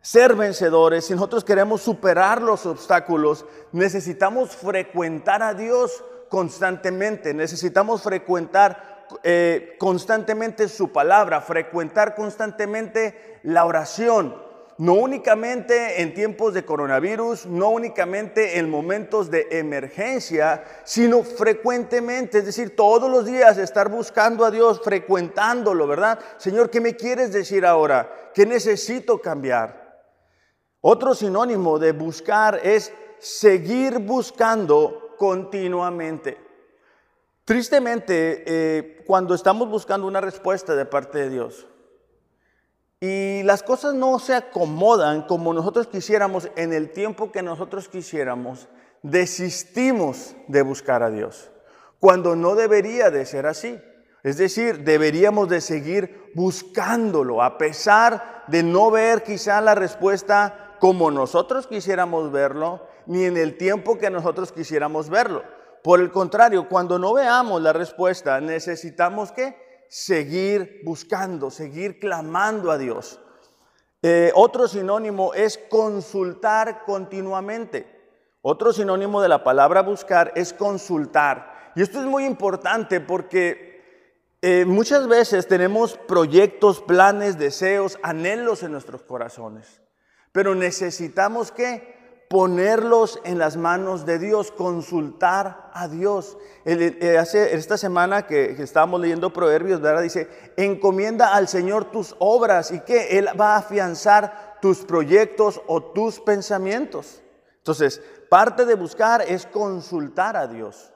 ser 0.01 0.35
vencedores, 0.35 1.07
si 1.07 1.15
nosotros 1.15 1.45
queremos 1.45 1.83
superar 1.83 2.43
los 2.43 2.67
obstáculos, 2.67 3.45
necesitamos 3.73 4.51
frecuentar 4.51 5.43
a 5.43 5.55
Dios 5.55 6.03
constantemente, 6.29 7.35
necesitamos 7.35 8.03
frecuentar 8.03 9.07
eh, 9.23 9.77
constantemente 9.79 10.69
su 10.69 10.91
palabra, 10.93 11.41
frecuentar 11.41 12.15
constantemente 12.15 13.41
la 13.43 13.65
oración, 13.65 14.37
no 14.81 14.95
únicamente 14.95 16.01
en 16.01 16.15
tiempos 16.15 16.55
de 16.55 16.65
coronavirus, 16.65 17.45
no 17.45 17.69
únicamente 17.69 18.59
en 18.59 18.71
momentos 18.71 19.31
de 19.31 19.47
emergencia, 19.51 20.65
sino 20.85 21.23
frecuentemente, 21.23 22.39
es 22.39 22.47
decir, 22.47 22.75
todos 22.75 23.11
los 23.11 23.27
días 23.27 23.59
estar 23.59 23.91
buscando 23.91 24.43
a 24.43 24.51
Dios, 24.51 24.81
frecuentándolo, 24.83 25.87
¿verdad? 25.87 26.19
Señor, 26.39 26.71
¿qué 26.71 26.81
me 26.81 26.97
quieres 26.97 27.31
decir 27.31 27.67
ahora? 27.67 28.31
¿Qué 28.33 28.47
necesito 28.47 29.21
cambiar? 29.21 30.03
Otro 30.81 31.15
sinónimo 31.15 31.79
de 31.79 31.93
buscar 31.93 32.59
es 32.63 32.91
seguir 33.19 33.99
buscando 33.99 35.15
continuamente. 35.19 36.39
Tristemente, 37.45 38.45
eh, 38.47 39.03
cuando 39.07 39.35
estamos 39.35 39.69
buscando 39.69 40.07
una 40.07 40.23
respuesta 40.23 40.75
de 40.75 40.87
parte 40.87 41.19
de 41.19 41.29
Dios, 41.29 41.67
y 43.01 43.43
las 43.45 43.63
cosas 43.63 43.95
no 43.95 44.19
se 44.19 44.35
acomodan 44.35 45.23
como 45.23 45.55
nosotros 45.55 45.87
quisiéramos 45.87 46.51
en 46.57 46.75
el 46.75 46.93
tiempo 46.93 47.33
que 47.33 47.43
nosotros 47.43 47.89
quisiéramos, 47.89 48.69
desistimos 49.03 50.37
de 50.49 50.61
buscar 50.61 51.03
a 51.03 51.11
Dios, 51.11 51.51
cuando 51.99 52.37
no 52.37 52.55
debería 52.55 53.11
de 53.11 53.25
ser 53.25 53.47
así. 53.47 53.81
Es 54.23 54.37
decir, 54.37 54.85
deberíamos 54.85 55.49
de 55.49 55.63
seguir 55.63 56.31
buscándolo, 56.35 57.43
a 57.43 57.57
pesar 57.57 58.45
de 58.49 58.63
no 58.63 58.91
ver 58.91 59.23
quizá 59.23 59.63
la 59.63 59.75
respuesta 59.75 60.77
como 60.79 61.11
nosotros 61.11 61.67
quisiéramos 61.67 62.31
verlo, 62.31 62.87
ni 63.07 63.25
en 63.25 63.39
el 63.39 63.57
tiempo 63.57 63.97
que 63.97 64.11
nosotros 64.11 64.53
quisiéramos 64.53 65.09
verlo. 65.09 65.43
Por 65.83 66.01
el 66.01 66.11
contrario, 66.11 66.69
cuando 66.69 66.99
no 66.99 67.15
veamos 67.15 67.63
la 67.63 67.73
respuesta, 67.73 68.43
necesitamos 68.43 69.33
que 69.33 69.70
seguir 69.91 70.83
buscando, 70.85 71.51
seguir 71.51 71.99
clamando 71.99 72.71
a 72.71 72.79
Dios. 72.79 73.21
Eh, 74.03 74.31
otro 74.37 74.69
sinónimo 74.69 75.35
es 75.35 75.59
consultar 75.59 76.85
continuamente. 76.85 77.99
Otro 78.41 78.73
sinónimo 78.73 79.21
de 79.21 79.29
la 79.29 79.43
palabra 79.43 79.83
buscar 79.83 80.33
es 80.37 80.53
consultar. 80.53 81.73
Y 81.75 81.83
esto 81.83 81.99
es 81.99 82.07
muy 82.07 82.25
importante 82.25 83.01
porque 83.01 83.83
eh, 84.43 84.65
muchas 84.65 85.09
veces 85.09 85.49
tenemos 85.49 85.99
proyectos, 85.99 86.81
planes, 86.81 87.37
deseos, 87.37 87.99
anhelos 88.05 88.63
en 88.63 88.71
nuestros 88.73 89.03
corazones. 89.03 89.83
Pero 90.31 90.55
necesitamos 90.55 91.51
que 91.51 92.00
ponerlos 92.31 93.19
en 93.25 93.41
las 93.41 93.57
manos 93.57 94.07
de 94.07 94.21
Dios, 94.21 94.53
consultar 94.53 95.69
a 95.75 95.89
Dios. 95.89 96.39
Esta 96.65 97.77
semana 97.77 98.25
que, 98.25 98.53
estábamos 98.63 99.01
leyendo 99.01 99.33
Proverbios. 99.33 99.83
Dice, 100.01 100.29
encomienda 100.57 101.35
al 101.35 101.49
Señor 101.49 101.87
tus 101.87 102.15
obras 102.21 102.71
y 102.71 102.81
que 102.83 103.19
Él 103.19 103.29
va 103.39 103.55
a 103.55 103.59
afianzar 103.59 104.59
tus 104.63 104.85
proyectos 104.85 105.61
o 105.67 105.83
tus 105.83 106.21
pensamientos. 106.21 107.21
Entonces, 107.57 108.01
parte 108.29 108.65
de 108.65 108.75
buscar 108.77 109.23
es 109.23 109.45
consultar 109.47 110.37
a 110.37 110.47
Dios. 110.47 110.93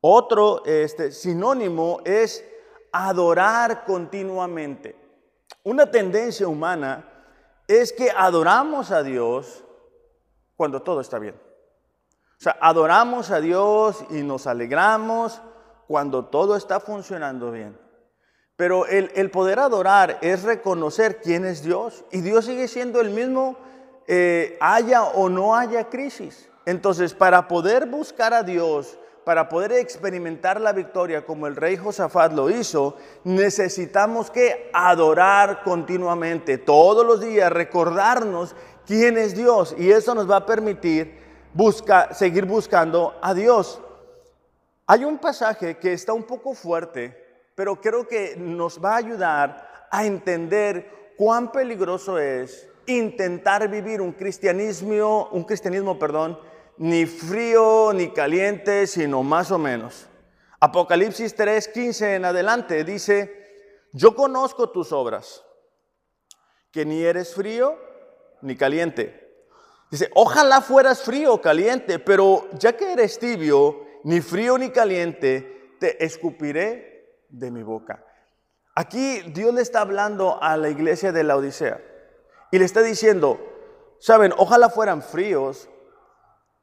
Otro 0.00 0.64
este, 0.64 1.12
sinónimo 1.12 2.00
es 2.06 2.42
adorar 2.90 3.84
continuamente. 3.84 4.96
Una 5.62 5.90
tendencia 5.90 6.48
humana 6.48 7.06
es 7.68 7.92
que 7.92 8.10
adoramos 8.10 8.90
a 8.90 9.02
Dios 9.02 9.63
cuando 10.56 10.82
todo 10.82 11.00
está 11.00 11.18
bien. 11.18 11.34
O 12.38 12.42
sea, 12.42 12.56
adoramos 12.60 13.30
a 13.30 13.40
Dios 13.40 14.04
y 14.10 14.22
nos 14.22 14.46
alegramos 14.46 15.40
cuando 15.86 16.26
todo 16.26 16.56
está 16.56 16.80
funcionando 16.80 17.50
bien. 17.50 17.78
Pero 18.56 18.86
el, 18.86 19.30
poder 19.30 19.58
adorar 19.58 20.18
es 20.22 20.44
reconocer 20.44 21.20
quién 21.20 21.44
es 21.44 21.62
Dios. 21.62 22.04
Y 22.12 22.20
Dios 22.20 22.44
sigue 22.44 22.68
siendo 22.68 23.00
el 23.00 23.10
mismo, 23.10 23.56
eh, 24.06 24.56
haya 24.60 25.02
o 25.02 25.28
no 25.28 25.56
haya 25.56 25.88
crisis. 25.88 26.48
Entonces, 26.64 27.14
para 27.14 27.48
poder 27.48 27.86
buscar 27.86 28.32
a 28.32 28.44
Dios, 28.44 28.96
para 29.24 29.48
poder 29.48 29.72
experimentar 29.72 30.60
la 30.60 30.72
victoria 30.72 31.26
como 31.26 31.46
el 31.46 31.56
rey 31.56 31.76
Josafat 31.76 32.32
lo 32.32 32.48
hizo, 32.48 32.96
necesitamos 33.24 34.30
que 34.30 34.70
adorar 34.72 35.62
continuamente, 35.64 36.58
todos 36.58 37.04
los 37.04 37.20
días, 37.20 37.50
recordarnos 37.50 38.54
quién 38.86 39.16
es 39.18 39.34
Dios. 39.34 39.74
Y 39.78 39.90
eso 39.90 40.14
nos 40.14 40.30
va 40.30 40.36
a 40.36 40.46
permitir 40.46 41.18
seguir 42.12 42.44
buscando 42.44 43.14
a 43.20 43.34
Dios. 43.34 43.80
Hay 44.86 45.04
un 45.04 45.18
pasaje 45.18 45.78
que 45.78 45.92
está 45.92 46.12
un 46.12 46.24
poco 46.24 46.54
fuerte, 46.54 47.42
pero 47.54 47.80
creo 47.80 48.06
que 48.06 48.36
nos 48.36 48.82
va 48.82 48.94
a 48.94 48.98
ayudar 48.98 49.86
a 49.90 50.04
entender 50.04 51.14
cuán 51.16 51.52
peligroso 51.52 52.18
es 52.18 52.68
intentar 52.86 53.68
vivir 53.68 54.00
un 54.00 54.12
cristianismo, 54.12 55.28
un 55.30 55.44
cristianismo, 55.44 55.98
perdón, 55.98 56.38
ni 56.76 57.06
frío 57.06 57.92
ni 57.94 58.10
caliente, 58.10 58.86
sino 58.86 59.22
más 59.22 59.50
o 59.50 59.58
menos. 59.58 60.06
Apocalipsis 60.60 61.36
3:15 61.36 62.16
en 62.16 62.24
adelante 62.24 62.84
dice, 62.84 63.88
yo 63.92 64.14
conozco 64.14 64.70
tus 64.70 64.92
obras, 64.92 65.42
que 66.70 66.84
ni 66.84 67.02
eres 67.02 67.34
frío 67.34 67.78
ni 68.44 68.56
caliente. 68.56 69.24
Dice, 69.90 70.10
ojalá 70.14 70.60
fueras 70.60 71.02
frío 71.02 71.34
o 71.34 71.40
caliente, 71.40 71.98
pero 71.98 72.48
ya 72.58 72.76
que 72.76 72.92
eres 72.92 73.18
tibio, 73.18 73.86
ni 74.04 74.20
frío 74.20 74.58
ni 74.58 74.70
caliente, 74.70 75.76
te 75.80 76.04
escupiré 76.04 77.24
de 77.28 77.50
mi 77.50 77.62
boca. 77.62 78.04
Aquí 78.74 79.20
Dios 79.32 79.54
le 79.54 79.62
está 79.62 79.80
hablando 79.80 80.42
a 80.42 80.56
la 80.56 80.68
iglesia 80.68 81.10
de 81.12 81.24
la 81.24 81.36
Odisea 81.36 81.80
y 82.50 82.58
le 82.58 82.64
está 82.64 82.82
diciendo, 82.82 83.40
saben, 83.98 84.32
ojalá 84.36 84.68
fueran 84.68 85.00
fríos 85.02 85.70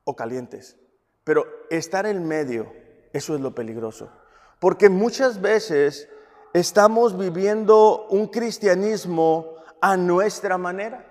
o 0.03 0.15
calientes, 0.15 0.77
pero 1.23 1.45
estar 1.69 2.05
en 2.05 2.27
medio, 2.27 2.71
eso 3.13 3.33
es 3.33 3.41
lo 3.41 3.55
peligroso. 3.55 4.11
Porque 4.59 4.89
muchas 4.89 5.41
veces 5.41 6.09
estamos 6.53 7.17
viviendo 7.17 8.07
un 8.09 8.27
cristianismo 8.27 9.55
a 9.79 9.97
nuestra 9.97 10.57
manera 10.57 11.10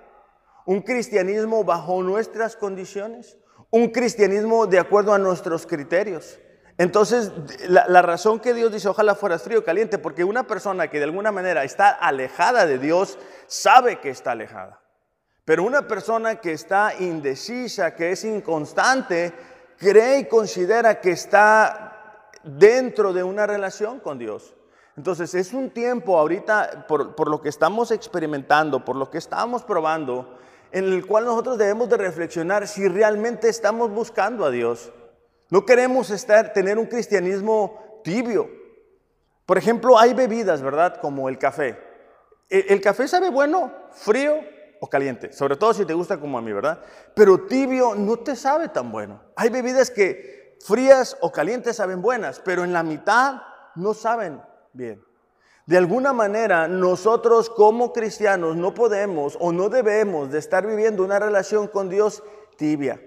un 0.71 0.83
cristianismo 0.83 1.65
bajo 1.65 2.01
nuestras 2.01 2.55
condiciones, 2.55 3.37
un 3.71 3.89
cristianismo 3.89 4.69
de 4.69 4.79
acuerdo 4.79 5.13
a 5.13 5.19
nuestros 5.19 5.67
criterios. 5.67 6.39
Entonces, 6.79 7.33
la, 7.67 8.03
razón 8.03 8.39
que 8.39 8.55
Dios 8.55 8.71
dice, 8.71 8.87
ojalá 8.87 9.17
fueras 9.17 9.43
frío 9.43 9.59
o 9.59 9.65
caliente, 9.65 9.99
porque 9.99 10.23
una 10.23 10.47
persona 10.47 10.87
que 10.87 10.99
de 10.99 11.07
alguna 11.07 11.33
manera 11.33 11.65
está 11.65 11.89
alejada 11.89 12.67
de 12.67 12.79
Dios, 12.79 13.19
sabe 13.49 13.99
que 13.99 14.11
está 14.11 14.31
alejada. 14.31 14.81
Pero 15.45 15.65
una 15.65 15.89
persona 15.89 16.37
que 16.37 16.53
está 16.53 16.95
indecisa, 17.01 17.97
que 17.97 18.13
es 18.13 18.23
inconstante, 18.23 19.35
cree 19.77 20.21
y 20.21 20.29
considera 20.29 21.01
que 21.01 21.11
está 21.11 22.31
dentro 22.45 23.13
de 23.13 23.25
una 23.25 23.45
relación 23.45 23.99
con 23.99 24.21
Dios. 24.21 24.55
Entonces, 24.97 25.35
es 25.35 25.53
un 25.53 25.71
tiempo 25.71 26.17
ahorita, 26.17 26.87
por, 26.87 27.17
por 27.17 27.29
lo 27.29 27.43
que 27.43 27.49
estamos 27.49 27.91
experimentando, 27.91 28.85
por 28.85 28.95
lo 28.95 29.11
que 29.11 29.19
estamos 29.19 29.65
probando, 29.65 30.37
en 30.73 30.85
el 30.85 31.07
cual 31.07 31.25
nosotros 31.25 31.59
debemos 31.59 31.89
de 31.89 31.97
reflexionar 31.97 32.67
si 32.69 32.87
realmente 32.89 33.49
estamos 33.49 33.91
buscando 33.91 34.45
a 34.45 34.51
Dios. 34.51 34.93
No 35.51 35.67
queremos 35.67 36.11
estar, 36.11 36.53
tener 36.53 36.79
un 36.79 36.87
cristianismo 36.87 38.01
tibio. 38.05 38.49
Por 39.47 39.59
ejemplo, 39.59 39.99
hay 39.99 40.15
bebidas, 40.15 40.63
¿verdad? 40.63 41.01
Como 41.01 41.29
el 41.29 41.39
café. 41.39 41.79
El, 42.49 42.65
el 42.69 42.81
café 42.81 43.09
sabe 43.09 43.31
bueno, 43.31 43.73
frío 43.93 44.37
o 44.81 44.89
caliente, 44.89 45.33
sobre 45.33 45.57
todo 45.57 45.75
si 45.75 45.85
te 45.85 45.93
gusta 45.93 46.19
como 46.19 46.39
a 46.39 46.43
mí, 46.43 46.53
¿verdad? 46.53 46.81
Pero 47.15 47.47
tibio 47.47 47.95
no 47.95 48.17
te 48.19 48.37
sabe 48.37 48.69
tan 48.69 48.91
bueno. 48.91 49.21
Hay 49.37 49.51
bebidas 49.51 49.91
que 49.91 50.57
frías 50.65 51.17
o 51.21 51.31
calientes 51.33 51.77
saben 51.77 52.01
buenas, 52.01 52.41
pero 52.41 52.65
en 52.65 52.73
la 52.73 52.83
mitad 52.83 53.43
no 53.75 53.93
saben 53.95 54.41
bien. 54.73 55.05
De 55.71 55.79
alguna 55.79 56.13
manera, 56.13 56.67
nosotros 56.67 57.49
como 57.49 57.93
cristianos 57.93 58.57
no 58.57 58.75
podemos 58.75 59.37
o 59.39 59.53
no 59.53 59.69
debemos 59.69 60.33
de 60.33 60.41
estar 60.41 60.67
viviendo 60.67 61.05
una 61.05 61.21
relación 61.21 61.69
con 61.69 61.89
Dios 61.89 62.25
tibia, 62.57 63.01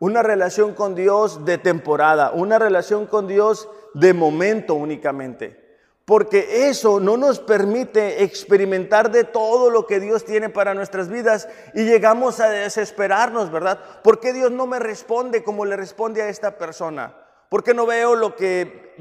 una 0.00 0.20
relación 0.20 0.74
con 0.74 0.96
Dios 0.96 1.44
de 1.44 1.56
temporada, 1.56 2.32
una 2.32 2.58
relación 2.58 3.06
con 3.06 3.28
Dios 3.28 3.68
de 3.94 4.12
momento 4.12 4.74
únicamente. 4.74 5.78
Porque 6.04 6.68
eso 6.68 6.98
no 6.98 7.16
nos 7.16 7.38
permite 7.38 8.24
experimentar 8.24 9.12
de 9.12 9.22
todo 9.22 9.70
lo 9.70 9.86
que 9.86 10.00
Dios 10.00 10.24
tiene 10.24 10.48
para 10.48 10.74
nuestras 10.74 11.08
vidas 11.08 11.48
y 11.74 11.84
llegamos 11.84 12.40
a 12.40 12.50
desesperarnos, 12.50 13.52
¿verdad? 13.52 13.78
¿Por 14.02 14.18
qué 14.18 14.32
Dios 14.32 14.50
no 14.50 14.66
me 14.66 14.80
responde 14.80 15.44
como 15.44 15.64
le 15.64 15.76
responde 15.76 16.22
a 16.22 16.28
esta 16.28 16.58
persona? 16.58 17.14
¿Por 17.50 17.64
qué 17.64 17.74
no 17.74 17.84
veo 17.84 18.14
lo 18.14 18.36
que 18.36 18.94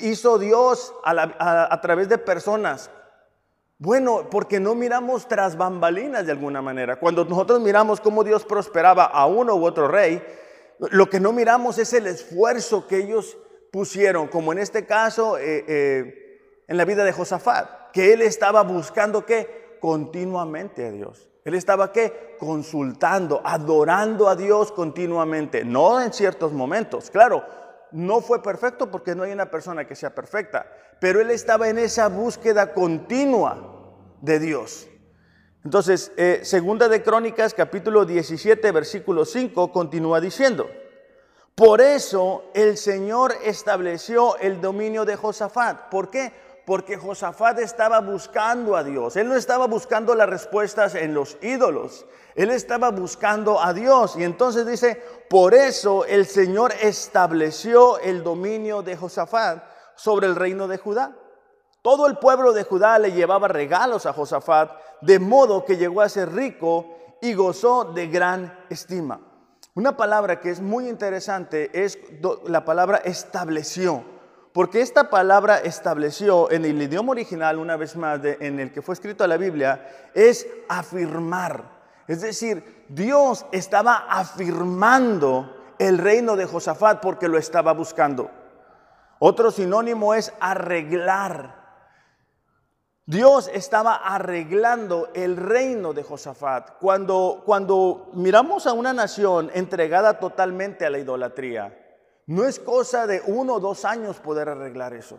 hizo 0.00 0.38
Dios 0.38 0.94
a, 1.02 1.80
través 1.80 2.10
de 2.10 2.18
personas? 2.18 2.90
Bueno, 3.78 4.28
porque 4.30 4.60
no 4.60 4.74
miramos 4.74 5.26
tras 5.26 5.56
bambalinas 5.56 6.26
de 6.26 6.32
alguna 6.32 6.60
manera. 6.60 6.96
Cuando 6.96 7.24
nosotros 7.24 7.58
miramos 7.62 8.02
cómo 8.02 8.22
Dios 8.22 8.44
prosperaba 8.44 9.06
a 9.06 9.24
uno 9.24 9.56
u 9.56 9.64
otro 9.64 9.88
rey, 9.88 10.22
lo 10.78 11.08
que 11.08 11.20
no 11.20 11.32
miramos 11.32 11.78
es 11.78 11.94
el 11.94 12.06
esfuerzo 12.06 12.86
que 12.86 12.98
ellos 12.98 13.38
pusieron, 13.72 14.28
como 14.28 14.52
en 14.52 14.58
este 14.58 14.84
caso 14.84 15.38
eh, 15.38 15.64
eh, 15.66 16.64
en 16.68 16.76
la 16.76 16.84
vida 16.84 17.02
de 17.02 17.12
Josafat, 17.12 17.92
que 17.92 18.12
él 18.12 18.20
estaba 18.20 18.62
buscando 18.62 19.24
qué? 19.24 19.78
Continuamente 19.80 20.84
a 20.84 20.90
Dios. 20.90 21.30
Él 21.46 21.54
estaba 21.54 21.92
qué? 21.92 22.36
Consultando, 22.38 23.40
adorando 23.42 24.28
a 24.28 24.36
Dios 24.36 24.70
continuamente, 24.70 25.64
no 25.64 26.02
en 26.02 26.12
ciertos 26.12 26.52
momentos. 26.52 27.10
Claro, 27.10 27.42
no 27.96 28.20
fue 28.20 28.42
perfecto 28.42 28.90
porque 28.90 29.14
no 29.14 29.22
hay 29.22 29.32
una 29.32 29.50
persona 29.50 29.86
que 29.86 29.96
sea 29.96 30.14
perfecta, 30.14 30.66
pero 31.00 31.18
él 31.18 31.30
estaba 31.30 31.70
en 31.70 31.78
esa 31.78 32.08
búsqueda 32.08 32.74
continua 32.74 33.94
de 34.20 34.38
Dios. 34.38 34.86
Entonces, 35.64 36.12
eh, 36.18 36.40
segunda 36.42 36.90
de 36.90 37.02
Crónicas, 37.02 37.54
capítulo 37.54 38.04
17, 38.04 38.70
versículo 38.70 39.24
5, 39.24 39.72
continúa 39.72 40.20
diciendo, 40.20 40.68
por 41.54 41.80
eso 41.80 42.44
el 42.52 42.76
Señor 42.76 43.32
estableció 43.42 44.36
el 44.36 44.60
dominio 44.60 45.06
de 45.06 45.16
Josafat. 45.16 45.88
¿Por 45.88 46.10
qué? 46.10 46.34
Porque 46.66 46.98
Josafat 46.98 47.60
estaba 47.60 48.00
buscando 48.00 48.76
a 48.76 48.84
Dios. 48.84 49.16
Él 49.16 49.28
no 49.28 49.36
estaba 49.36 49.66
buscando 49.66 50.14
las 50.14 50.28
respuestas 50.28 50.94
en 50.96 51.14
los 51.14 51.38
ídolos. 51.40 52.04
Él 52.34 52.50
estaba 52.50 52.90
buscando 52.90 53.62
a 53.62 53.72
Dios. 53.72 54.16
Y 54.16 54.24
entonces 54.24 54.66
dice, 54.66 55.00
por 55.30 55.54
eso 55.54 56.04
el 56.04 56.26
Señor 56.26 56.74
estableció 56.82 57.98
el 58.00 58.22
dominio 58.22 58.82
de 58.82 58.96
Josafat 58.96 59.62
sobre 59.94 60.26
el 60.26 60.36
reino 60.36 60.68
de 60.68 60.76
Judá. 60.76 61.16
Todo 61.82 62.08
el 62.08 62.18
pueblo 62.18 62.52
de 62.52 62.64
Judá 62.64 62.98
le 62.98 63.12
llevaba 63.12 63.46
regalos 63.46 64.04
a 64.06 64.12
Josafat, 64.12 64.72
de 65.02 65.20
modo 65.20 65.64
que 65.64 65.76
llegó 65.76 66.00
a 66.00 66.08
ser 66.08 66.34
rico 66.34 66.96
y 67.22 67.32
gozó 67.34 67.84
de 67.84 68.08
gran 68.08 68.66
estima. 68.68 69.20
Una 69.76 69.96
palabra 69.96 70.40
que 70.40 70.50
es 70.50 70.60
muy 70.60 70.88
interesante 70.88 71.70
es 71.72 71.96
la 72.46 72.64
palabra 72.64 72.98
estableció, 73.04 74.04
porque 74.56 74.80
esta 74.80 75.10
palabra 75.10 75.58
estableció 75.58 76.50
en 76.50 76.64
el 76.64 76.80
idioma 76.80 77.10
original, 77.10 77.58
una 77.58 77.76
vez 77.76 77.94
más, 77.94 78.20
en 78.24 78.58
el 78.58 78.72
que 78.72 78.80
fue 78.80 78.94
escrito 78.94 79.26
la 79.26 79.36
Biblia, 79.36 79.86
es 80.14 80.48
afirmar. 80.66 81.62
Es 82.08 82.22
decir, 82.22 82.86
Dios 82.88 83.44
estaba 83.52 84.06
afirmando 84.08 85.74
el 85.78 85.98
reino 85.98 86.36
de 86.36 86.46
Josafat 86.46 87.02
porque 87.02 87.28
lo 87.28 87.36
estaba 87.36 87.74
buscando. 87.74 88.30
Otro 89.18 89.50
sinónimo 89.50 90.14
es 90.14 90.32
arreglar. 90.40 91.54
Dios 93.04 93.50
estaba 93.52 93.96
arreglando 93.96 95.10
el 95.12 95.36
reino 95.36 95.92
de 95.92 96.02
Josafat. 96.02 96.78
Cuando, 96.80 97.42
cuando 97.44 98.08
miramos 98.14 98.66
a 98.66 98.72
una 98.72 98.94
nación 98.94 99.50
entregada 99.52 100.18
totalmente 100.18 100.86
a 100.86 100.90
la 100.90 100.98
idolatría, 100.98 101.85
no 102.26 102.44
es 102.44 102.58
cosa 102.58 103.06
de 103.06 103.22
uno 103.26 103.54
o 103.54 103.60
dos 103.60 103.84
años 103.84 104.18
poder 104.18 104.48
arreglar 104.48 104.94
eso. 104.94 105.18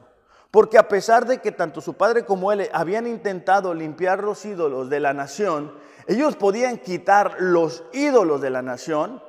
Porque 0.51 0.77
a 0.77 0.87
pesar 0.87 1.25
de 1.25 1.39
que 1.39 1.51
tanto 1.51 1.81
su 1.81 1.95
padre 1.95 2.25
como 2.25 2.51
él 2.51 2.69
habían 2.73 3.07
intentado 3.07 3.73
limpiar 3.73 4.23
los 4.23 4.45
ídolos 4.45 4.89
de 4.89 4.99
la 4.99 5.13
nación, 5.13 5.73
ellos 6.07 6.35
podían 6.35 6.77
quitar 6.77 7.35
los 7.39 7.83
ídolos 7.93 8.41
de 8.41 8.49
la 8.49 8.61
nación, 8.61 9.21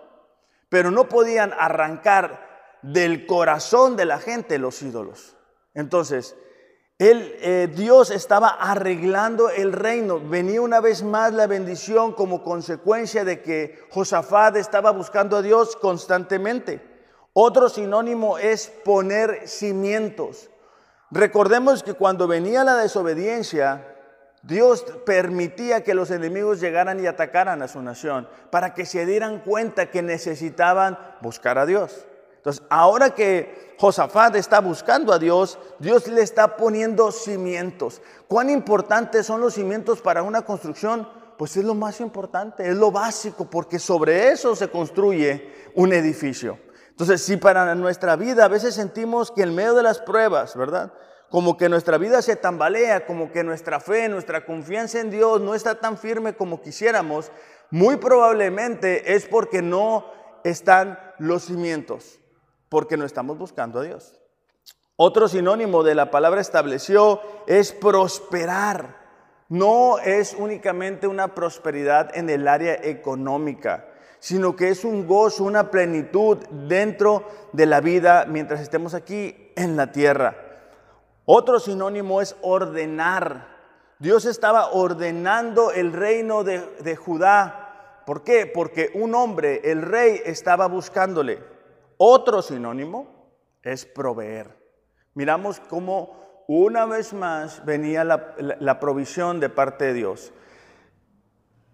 pero 0.69 0.91
no 0.91 1.09
podían 1.09 1.53
arrancar 1.59 2.47
del 2.83 3.27
corazón 3.27 3.97
de 3.97 4.05
la 4.05 4.19
gente 4.19 4.59
los 4.59 4.83
ídolos. 4.83 5.37
Entonces, 5.75 6.37
él, 6.99 7.37
eh, 7.41 7.69
Dios 7.73 8.11
estaba 8.11 8.49
arreglando 8.49 9.51
el 9.51 9.73
reino. 9.73 10.21
Venía 10.21 10.61
una 10.61 10.81
vez 10.81 11.03
más 11.03 11.33
la 11.33 11.47
bendición 11.47 12.13
como 12.13 12.43
consecuencia 12.43 13.25
de 13.25 13.41
que 13.41 13.79
Josafat 13.91 14.57
estaba 14.57 14.91
buscando 14.91 15.37
a 15.37 15.43
Dios 15.43 15.77
constantemente. 15.77 16.88
Otro 17.41 17.69
sinónimo 17.69 18.37
es 18.37 18.67
poner 18.85 19.47
cimientos. 19.47 20.51
Recordemos 21.13 21.85
que 21.85 21.95
cuando 21.95 22.27
venía 22.27 22.65
la 22.65 22.75
desobediencia, 22.75 23.95
Dios 24.43 24.85
permitía 25.07 25.85
que 25.85 25.95
los 25.95 26.11
enemigos 26.11 26.59
llegaran 26.59 26.99
y 26.99 27.07
atacaran 27.07 27.63
a 27.63 27.69
su 27.69 27.81
nación 27.81 28.29
para 28.51 28.75
que 28.75 28.85
se 28.85 29.07
dieran 29.07 29.39
cuenta 29.39 29.89
que 29.89 30.03
necesitaban 30.03 30.99
buscar 31.21 31.59
a 31.59 31.67
Dios. 31.67 32.07
Entonces, 32.39 32.65
ahora 32.71 33.11
que 33.11 33.77
Josafat 33.79 34.35
está 34.35 34.59
buscando 34.59 35.13
a 35.13 35.21
Dios, 35.21 35.61
Dios 35.79 36.09
le 36.09 36.23
está 36.23 36.57
poniendo 36.57 37.13
cimientos. 37.13 38.03
¿Cuán 38.27 38.51
importantes 38.51 39.27
son 39.27 39.41
los 39.41 39.55
cimientos 39.55 40.01
para 40.01 40.25
una 40.25 40.43
construcción? 40.43 41.09
Pues 41.37 41.57
es 41.57 41.65
lo 41.65 41.77
más 41.77 42.01
importante, 42.01 42.69
es 42.69 42.77
lo 42.77 42.91
básico, 42.91 43.49
porque 43.49 43.79
sobre 43.79 44.33
eso 44.33 44.57
se 44.57 44.69
construye 44.71 45.71
un 45.77 45.93
edificio. 45.93 46.59
Entonces, 46.99 47.23
si 47.23 47.37
para 47.37 47.75
nuestra 47.77 48.17
vida 48.17 48.45
a 48.45 48.49
veces 48.49 48.75
sentimos 48.75 49.31
que 49.31 49.43
en 49.43 49.55
medio 49.55 49.75
de 49.75 49.85
las 49.85 50.01
pruebas, 50.01 50.57
¿verdad? 50.57 50.93
como 51.31 51.57
que 51.57 51.69
nuestra 51.69 51.99
vida 51.99 52.23
se 52.23 52.37
tambalea, 52.37 53.07
como 53.07 53.33
que 53.33 53.45
nuestra 53.45 53.81
fe, 53.81 54.09
nuestra 54.09 54.45
confianza 54.45 55.01
en 55.01 55.11
Dios 55.11 55.41
no 55.41 55.55
está 55.55 55.79
tan 55.79 55.99
firme 55.99 56.35
como 56.35 56.63
quisiéramos, 56.63 57.31
muy 57.71 57.97
probablemente 57.97 59.15
es 59.15 59.27
porque 59.27 59.61
no 59.61 60.07
están 60.43 60.99
los 61.19 61.45
cimientos, 61.45 62.19
porque 62.69 62.97
no 62.97 63.05
estamos 63.05 63.37
buscando 63.37 63.81
a 63.81 63.83
Dios. 63.83 64.15
Otro 64.97 65.29
sinónimo 65.29 65.83
de 65.83 65.95
la 65.95 66.11
palabra 66.11 66.41
estableció 66.41 67.21
es 67.47 67.73
prosperar. 67.73 68.97
No 69.49 69.99
es 69.99 70.35
únicamente 70.35 71.07
una 71.07 71.35
prosperidad 71.35 72.17
en 72.17 72.29
el 72.31 72.49
área 72.49 72.75
económica, 72.75 73.88
sino 74.21 74.57
que 74.57 74.69
es 74.69 74.85
un 74.85 75.07
gozo, 75.07 75.45
una 75.45 75.71
plenitud 75.71 76.39
dentro 76.69 77.25
de 77.53 77.67
la 77.67 77.81
vida 77.81 78.27
mientras 78.29 78.61
estemos 78.61 78.95
aquí 78.95 79.53
en 79.57 79.77
la 79.77 79.93
tierra. 79.93 80.37
Otro 81.25 81.61
sinónimo 81.61 82.21
es 82.21 82.37
ordenar. 82.41 83.57
Dios 83.99 84.25
estaba 84.25 84.71
ordenando 84.73 85.73
el 85.73 85.93
reino 85.93 86.45
de, 86.45 86.97
Judá. 86.97 88.03
¿Por 88.07 88.25
qué? 88.25 88.47
Porque 88.47 88.91
un 88.95 89.15
hombre, 89.15 89.61
el 89.65 89.83
rey, 89.83 90.23
estaba 90.25 90.67
buscándole. 90.69 91.39
Otro 91.99 92.43
sinónimo 92.43 93.33
es 93.63 93.85
proveer. 93.85 94.57
Miramos 95.15 95.61
cómo 95.61 96.45
una 96.49 96.87
vez 96.87 97.13
más 97.13 97.65
venía 97.67 98.05
la 98.05 98.81
provisión 98.81 99.41
de 99.41 99.51
parte 99.51 99.87
de 99.87 99.95
Dios. 99.95 100.33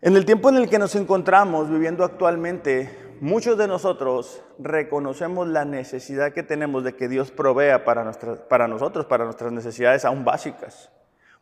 En 0.05 0.17
el 0.17 0.27
tiempo 0.27 0.51
en 0.51 0.57
el 0.57 0.69
que 0.69 0.79
nos 0.79 0.97
encontramos 0.97 1.71
viviendo 1.71 2.05
actualmente, 2.05 3.17
muchos 3.23 3.57
de 3.57 3.67
nosotros 3.67 4.43
reconocemos 4.59 5.49
la 5.49 5.65
necesidad 5.65 6.35
que 6.35 6.43
tenemos 6.43 6.85
de 6.85 6.95
que 6.95 7.09
Dios 7.09 7.31
provea 7.31 7.87
para, 7.87 8.13
para 8.47 8.69
nosotros, 8.69 9.07
para 9.07 9.25
nuestras 9.25 9.51
necesidades 9.51 10.05
aún 10.05 10.23
básicas. 10.23 10.91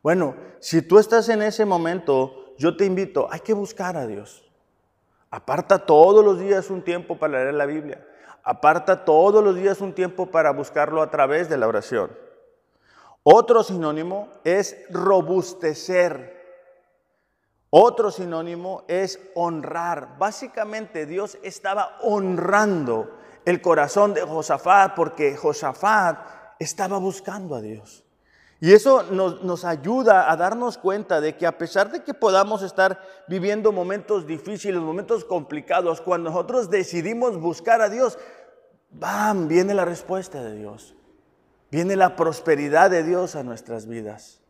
Bueno, 0.00 0.36
si 0.60 0.80
tú 0.80 1.00
estás 1.00 1.28
en 1.28 1.42
ese 1.42 1.64
momento, 1.64 2.54
yo 2.56 2.76
te 2.76 2.84
invito, 2.84 3.26
hay 3.32 3.40
que 3.40 3.52
buscar 3.52 3.96
a 3.96 4.06
Dios. 4.06 4.48
Aparta 5.28 5.80
todos 5.80 6.24
los 6.24 6.38
días 6.38 6.70
un 6.70 6.82
tiempo 6.82 7.18
para 7.18 7.42
leer 7.42 7.54
la 7.54 7.66
Biblia. 7.66 8.06
Aparta 8.44 9.04
todos 9.04 9.42
los 9.42 9.56
días 9.56 9.80
un 9.80 9.92
tiempo 9.92 10.30
para 10.30 10.52
buscarlo 10.52 11.02
a 11.02 11.10
través 11.10 11.48
de 11.48 11.58
la 11.58 11.66
oración. 11.66 12.12
Otro 13.24 13.64
sinónimo 13.64 14.28
es 14.44 14.76
robustecer. 14.88 16.31
Otro 17.74 18.10
sinónimo 18.10 18.84
es 18.86 19.18
honrar. 19.34 20.18
Básicamente 20.18 21.06
Dios 21.06 21.38
estaba 21.42 21.96
honrando 22.02 23.16
el 23.46 23.62
corazón 23.62 24.12
de 24.12 24.20
Josafat 24.20 24.94
porque 24.94 25.34
Josafat 25.38 26.18
estaba 26.58 26.98
buscando 26.98 27.54
a 27.54 27.62
Dios. 27.62 28.04
Y 28.60 28.74
eso 28.74 29.04
nos, 29.04 29.64
ayuda 29.64 30.30
a 30.30 30.36
darnos 30.36 30.76
cuenta 30.76 31.22
de 31.22 31.34
que 31.38 31.46
a 31.46 31.56
pesar 31.56 31.90
de 31.90 32.04
que 32.04 32.12
podamos 32.12 32.60
estar 32.60 33.00
viviendo 33.26 33.72
momentos 33.72 34.26
difíciles, 34.26 34.78
momentos 34.78 35.24
complicados, 35.24 36.02
cuando 36.02 36.28
nosotros 36.28 36.68
decidimos 36.68 37.40
buscar 37.40 37.80
a 37.80 37.88
Dios, 37.88 38.18
¡bam! 38.90 39.48
Viene 39.48 39.72
la 39.72 39.86
respuesta 39.86 40.44
de 40.44 40.56
Dios. 40.56 40.94
Viene 41.70 41.96
la 41.96 42.16
prosperidad 42.16 42.90
de 42.90 43.02
Dios 43.02 43.34
a 43.34 43.42
nuestras 43.42 43.86
vidas. 43.86 44.42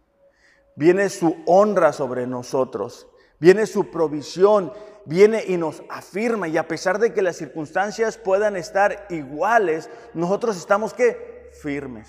Viene 0.75 1.09
su 1.09 1.37
honra 1.47 1.93
sobre 1.93 2.27
nosotros. 2.27 3.07
Viene 3.43 3.67
su 3.67 3.91
provisión. 3.91 4.73
Viene 5.05 5.43
y 5.45 5.57
nos 5.57 5.83
afirma. 5.91 6.47
Y 6.47 6.57
a 6.57 6.69
pesar 6.69 7.01
de 7.01 7.13
que 7.13 7.23
las 7.23 7.35
circunstancias 7.35 8.17
puedan 8.17 8.55
estar 8.55 9.05
iguales, 9.11 9.91
nosotros 10.15 10.57
estamos 10.57 10.95
que 10.95 11.51
firmes. 11.61 12.09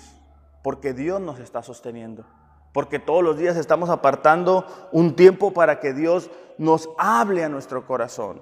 Porque 0.62 0.92
Dios 0.92 1.20
nos 1.20 1.40
está 1.40 1.60
sosteniendo. 1.64 2.24
Porque 2.72 3.00
todos 3.00 3.24
los 3.24 3.36
días 3.36 3.56
estamos 3.56 3.90
apartando 3.90 4.64
un 4.92 5.16
tiempo 5.16 5.52
para 5.52 5.80
que 5.80 5.92
Dios 5.92 6.30
nos 6.56 6.88
hable 6.98 7.42
a 7.42 7.48
nuestro 7.48 7.84
corazón. 7.84 8.40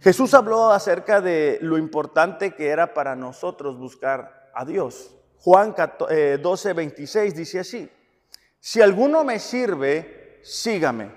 Jesús 0.00 0.34
habló 0.34 0.70
acerca 0.70 1.22
de 1.22 1.58
lo 1.62 1.78
importante 1.78 2.54
que 2.54 2.68
era 2.68 2.92
para 2.92 3.16
nosotros 3.16 3.78
buscar 3.78 4.50
a 4.54 4.66
Dios. 4.66 5.16
Juan 5.38 5.74
12, 6.42 6.72
26 6.74 7.32
eh, 7.32 7.36
dice 7.36 7.60
así, 7.60 7.90
si 8.60 8.82
alguno 8.82 9.24
me 9.24 9.38
sirve, 9.38 10.15
sígame, 10.42 11.10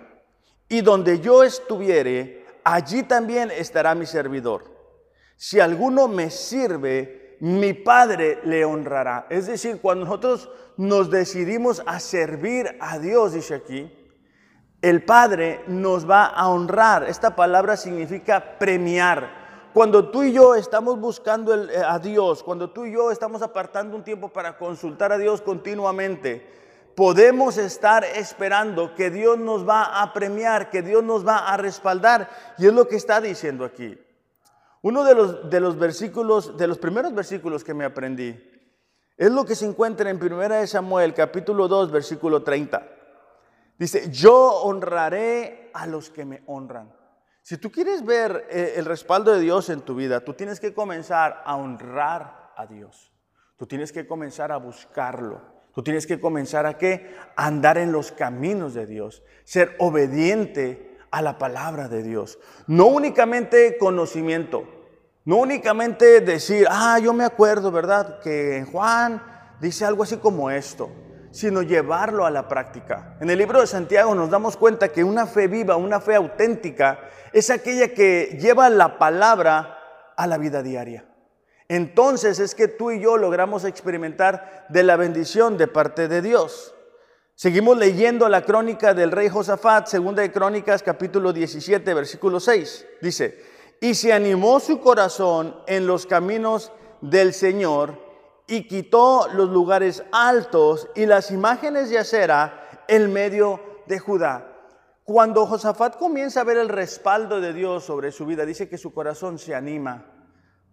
y 0.67 0.81
donde 0.81 1.19
yo 1.19 1.43
estuviere, 1.43 2.45
allí 2.63 3.03
también 3.03 3.51
estará 3.51 3.95
mi 3.95 4.05
servidor. 4.05 4.63
Si 5.35 5.59
alguno 5.59 6.07
me 6.07 6.29
sirve, 6.29 7.37
mi 7.39 7.73
Padre 7.73 8.39
le 8.43 8.65
honrará. 8.65 9.25
Es 9.29 9.47
decir, 9.47 9.79
cuando 9.81 10.05
nosotros 10.05 10.49
nos 10.77 11.09
decidimos 11.09 11.81
a 11.85 11.99
servir 11.99 12.77
a 12.79 12.99
Dios, 12.99 13.33
dice 13.33 13.55
aquí, 13.55 13.91
el 14.81 15.03
Padre 15.03 15.61
nos 15.67 16.09
va 16.09 16.25
a 16.25 16.47
honrar. 16.47 17.03
Esta 17.03 17.35
palabra 17.35 17.77
significa 17.77 18.57
premiar. 18.59 19.39
Cuando 19.73 20.09
tú 20.09 20.23
y 20.23 20.33
yo 20.33 20.55
estamos 20.55 20.99
buscando 20.99 21.53
eh, 21.53 21.77
a 21.85 21.99
Dios, 21.99 22.43
cuando 22.43 22.71
tú 22.71 22.85
y 22.85 22.93
yo 22.93 23.11
estamos 23.11 23.41
apartando 23.41 23.95
un 23.95 24.03
tiempo 24.03 24.29
para 24.29 24.57
consultar 24.57 25.11
a 25.11 25.17
Dios 25.17 25.41
continuamente, 25.41 26.58
podemos 26.99 27.57
estar 27.57 28.03
esperando 28.03 28.93
que 28.93 29.09
Dios 29.09 29.39
nos 29.39 29.65
va 29.65 30.01
a 30.01 30.11
premiar, 30.11 30.69
que 30.69 30.81
Dios 30.81 31.01
nos 31.01 31.25
va 31.25 31.47
a 31.47 31.55
respaldar. 31.55 32.29
Y 32.57 32.67
es 32.67 32.73
lo 32.73 32.89
que 32.89 32.97
está 32.97 33.21
diciendo 33.21 33.63
aquí. 33.63 33.97
Uno 34.81 35.05
de 35.05 35.15
los, 35.15 35.49
de 35.49 35.61
los 35.61 35.79
versículos, 35.79 36.57
de 36.57 36.67
los 36.67 36.77
primeros 36.77 37.15
versículos 37.15 37.63
que 37.63 37.73
me 37.73 37.85
aprendí, 37.85 38.37
es 39.15 39.31
lo 39.31 39.45
que 39.45 39.55
se 39.55 39.65
encuentra 39.65 40.09
en 40.09 40.21
1 40.21 40.67
Samuel 40.67 41.13
capítulo 41.13 41.69
2, 41.69 41.89
versículo 41.89 42.43
30. 42.43 42.85
Dice, 43.77 44.11
yo 44.11 44.61
honraré 44.63 45.71
a 45.73 45.87
los 45.87 46.09
que 46.09 46.25
me 46.25 46.43
honran. 46.47 46.93
Si 47.43 47.57
tú 47.57 47.71
quieres 47.71 48.03
ver 48.03 48.45
eh, 48.49 48.73
el 48.75 48.83
respaldo 48.83 49.31
de 49.31 49.39
Dios 49.39 49.69
en 49.69 49.79
tu 49.83 49.95
vida, 49.95 50.19
tú 50.19 50.33
tienes 50.33 50.59
que 50.59 50.73
comenzar 50.73 51.43
a 51.45 51.55
honrar 51.55 52.51
a 52.57 52.65
Dios. 52.65 53.13
Tú 53.55 53.65
tienes 53.65 53.93
que 53.93 54.05
comenzar 54.05 54.51
a 54.51 54.57
buscarlo. 54.57 55.58
Tú 55.79 55.83
tienes 55.83 56.05
que 56.05 56.19
comenzar 56.19 56.65
a 56.65 56.77
qué? 56.77 57.15
Andar 57.37 57.77
en 57.77 57.93
los 57.93 58.11
caminos 58.11 58.73
de 58.73 58.85
Dios. 58.85 59.23
Ser 59.45 59.77
obediente 59.79 60.97
a 61.09 61.21
la 61.21 61.37
palabra 61.37 61.87
de 61.87 62.03
Dios. 62.03 62.37
No 62.67 62.87
únicamente 62.87 63.77
conocimiento. 63.77 64.65
No 65.23 65.37
únicamente 65.37 66.19
decir, 66.19 66.67
ah, 66.69 66.99
yo 66.99 67.13
me 67.13 67.23
acuerdo, 67.23 67.71
¿verdad? 67.71 68.19
Que 68.19 68.67
Juan 68.69 69.23
dice 69.61 69.85
algo 69.85 70.03
así 70.03 70.17
como 70.17 70.51
esto 70.51 70.91
sino 71.31 71.61
llevarlo 71.61 72.25
a 72.25 72.31
la 72.31 72.49
práctica. 72.49 73.15
En 73.21 73.29
el 73.29 73.37
libro 73.37 73.61
de 73.61 73.67
Santiago 73.67 74.13
nos 74.15 74.29
damos 74.29 74.57
cuenta 74.57 74.89
que 74.89 75.05
una 75.05 75.27
fe 75.27 75.47
viva, 75.47 75.77
una 75.77 76.01
fe 76.01 76.15
auténtica, 76.15 76.99
es 77.31 77.51
aquella 77.51 77.93
que 77.93 78.37
lleva 78.41 78.69
la 78.69 78.97
palabra 78.97 79.77
a 80.17 80.27
la 80.27 80.39
vida 80.39 80.61
diaria. 80.61 81.08
Entonces 81.69 82.39
es 82.39 82.55
que 82.55 82.67
tú 82.67 82.89
y 82.89 82.99
yo 82.99 83.15
logramos 83.15 83.63
experimentar 83.63 84.65
de 84.69 84.81
la 84.81 84.97
bendición 84.97 85.55
de 85.55 85.67
parte 85.67 86.07
de 86.07 86.23
Dios. 86.23 86.73
Seguimos 87.35 87.77
leyendo 87.77 88.27
la 88.27 88.43
crónica 88.43 88.95
del 88.95 89.11
rey 89.11 89.29
Josafat, 89.29 89.85
segunda 89.85 90.23
de 90.23 90.31
Crónicas, 90.31 90.81
capítulo 90.81 91.31
17, 91.31 91.93
versículo 91.93 92.39
6. 92.39 92.87
Dice, 93.01 93.45
y 93.79 93.93
se 93.93 94.11
animó 94.11 94.59
su 94.59 94.81
corazón 94.81 95.55
en 95.67 95.85
los 95.85 96.07
caminos 96.07 96.71
del 97.01 97.35
Señor 97.35 97.99
y 98.47 98.67
quitó 98.67 99.27
los 99.31 99.49
lugares 99.49 100.03
altos 100.11 100.89
y 100.95 101.05
las 101.05 101.29
imágenes 101.29 101.91
de 101.91 101.99
acera 101.99 102.83
en 102.87 103.13
medio 103.13 103.61
de 103.85 103.99
Judá. 103.99 104.57
Cuando 105.03 105.45
Josafat 105.45 105.97
comienza 105.97 106.41
a 106.41 106.45
ver 106.45 106.57
el 106.57 106.67
respaldo 106.67 107.39
de 107.39 107.53
Dios 107.53 107.83
sobre 107.83 108.11
su 108.11 108.25
vida, 108.25 108.43
dice 108.43 108.67
que 108.67 108.79
su 108.79 108.91
corazón 108.91 109.37
se 109.37 109.53
anima 109.53 110.18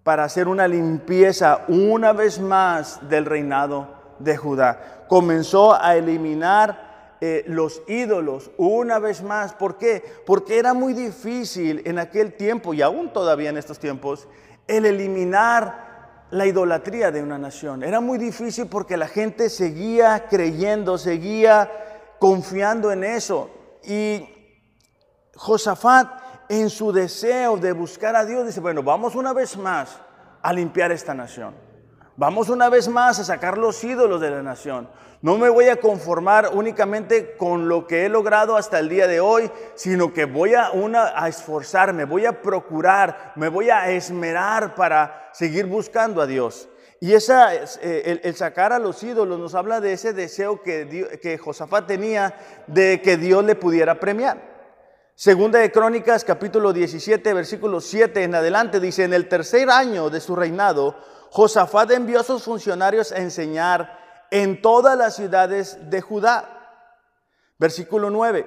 para 0.07 0.23
hacer 0.23 0.47
una 0.47 0.69
limpieza 0.69 1.65
una 1.67 2.13
vez 2.13 2.39
más 2.39 3.01
del 3.09 3.25
reinado 3.25 3.89
de 4.21 4.37
Judá. 4.37 5.05
Comenzó 5.09 5.75
a 5.75 5.97
eliminar 5.97 7.17
eh, 7.21 7.43
los 7.49 7.83
ídolos 7.89 8.53
una 8.57 9.01
vez 9.01 9.21
más. 9.25 9.53
¿Por 9.55 9.79
qué? 9.79 10.05
Porque 10.25 10.61
era 10.61 10.75
muy 10.75 10.93
difícil 10.93 11.83
en 11.85 11.99
aquel 11.99 12.35
tiempo 12.35 12.73
y 12.73 12.83
aún 12.83 13.13
todavía 13.13 13.51
en 13.51 13.57
estos 13.57 13.81
tiempos 13.81 14.29
el 14.69 14.87
eliminar 14.87 16.23
la 16.31 16.47
idolatría 16.47 17.11
de 17.11 17.25
una 17.25 17.37
nación. 17.37 17.83
Era 17.83 17.99
muy 17.99 18.19
difícil 18.19 18.69
porque 18.69 18.97
la 18.97 19.09
gente 19.09 19.51
seguía 19.51 20.29
creyendo, 20.31 20.99
seguía 20.99 21.69
confiando 22.21 22.93
en 22.93 23.03
eso. 23.03 23.51
Y 23.83 24.25
Josafat, 25.35 26.26
en 26.49 26.71
su 26.71 26.93
deseo 26.93 27.57
de 27.57 27.73
buscar 27.73 28.17
a 28.17 28.25
Dios, 28.25 28.47
dice, 28.47 28.61
bueno, 28.61 28.83
vamos 28.83 29.15
una 29.15 29.33
vez 29.33 29.57
más 29.57 29.99
a 30.43 30.53
limpiar 30.53 30.93
esta 30.93 31.15
nación. 31.15 31.55
Vamos 32.17 32.49
una 32.49 32.71
vez 32.71 32.89
más 32.89 33.19
a 33.19 33.25
sacar 33.25 33.59
los 33.59 33.83
ídolos 33.85 34.21
de 34.21 34.31
la 34.31 34.43
nación. 34.43 34.89
No 35.21 35.37
me 35.37 35.51
voy 35.51 35.69
a 35.69 35.77
conformar 35.77 36.51
únicamente 36.53 37.37
con 37.37 37.69
lo 37.69 37.87
que 37.87 38.07
he 38.07 38.09
logrado 38.09 38.57
hasta 38.57 38.79
el 38.79 38.89
día 38.89 39.07
de 39.07 39.21
hoy, 39.21 39.51
sino 39.75 40.15
que 40.15 40.25
voy 40.25 40.55
a, 40.55 40.71
una, 40.71 41.13
a 41.15 41.29
esforzarme, 41.29 42.05
voy 42.05 42.25
a 42.25 42.41
procurar, 42.41 43.33
me 43.37 43.49
voy 43.49 43.69
a 43.69 43.91
esmerar 43.91 44.75
para 44.75 45.31
seguir 45.33 45.67
buscando 45.67 46.23
a 46.23 46.27
Dios. 46.27 46.69
Y 47.01 47.13
esa, 47.13 47.55
eh, 47.55 48.21
el, 48.23 48.35
sacar 48.35 48.73
a 48.73 48.79
los 48.79 49.03
ídolos 49.03 49.39
nos 49.39 49.55
habla 49.55 49.81
de 49.81 49.93
ese 49.93 50.15
deseo 50.15 50.63
que, 50.63 51.19
que 51.21 51.37
Josafat 51.37 51.87
tenía 51.87 52.35
de 52.67 53.03
que 53.03 53.19
Dios 53.19 53.45
le 53.45 53.57
pudiera 53.57 54.01
premiar. 54.01 54.56
Segunda 55.19 55.61
de 55.61 55.73
Crónicas, 55.73 56.27
capítulo 56.27 56.75
17, 56.75 57.33
versículo 57.33 57.81
7 57.81 58.23
en 58.23 58.35
adelante, 58.35 58.81
dice, 58.81 59.05
en 59.05 59.15
el 59.15 59.31
tercer 59.31 59.71
año 59.71 60.11
de 60.11 60.21
su 60.21 60.37
reinado, 60.37 60.95
Josafat 61.31 61.91
envió 61.93 62.21
a 62.21 62.23
sus 62.23 62.43
funcionarios 62.43 63.13
a 63.13 63.17
enseñar 63.17 64.27
en 64.31 64.61
todas 64.61 64.95
las 64.95 65.17
ciudades 65.17 65.79
de 65.89 66.03
Judá. 66.03 66.85
Versículo 67.59 68.11
9. 68.11 68.47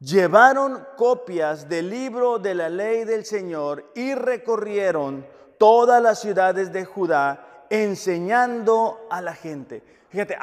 Llevaron 0.00 0.84
copias 0.96 1.68
del 1.68 1.90
libro 1.90 2.40
de 2.40 2.56
la 2.56 2.68
ley 2.68 3.04
del 3.04 3.24
Señor 3.24 3.92
y 3.94 4.16
recorrieron 4.16 5.24
todas 5.60 6.02
las 6.02 6.20
ciudades 6.20 6.72
de 6.72 6.84
Judá 6.86 7.66
enseñando 7.70 9.06
a 9.10 9.22
la 9.22 9.32
gente. 9.32 9.84
Fíjate, 10.10 10.38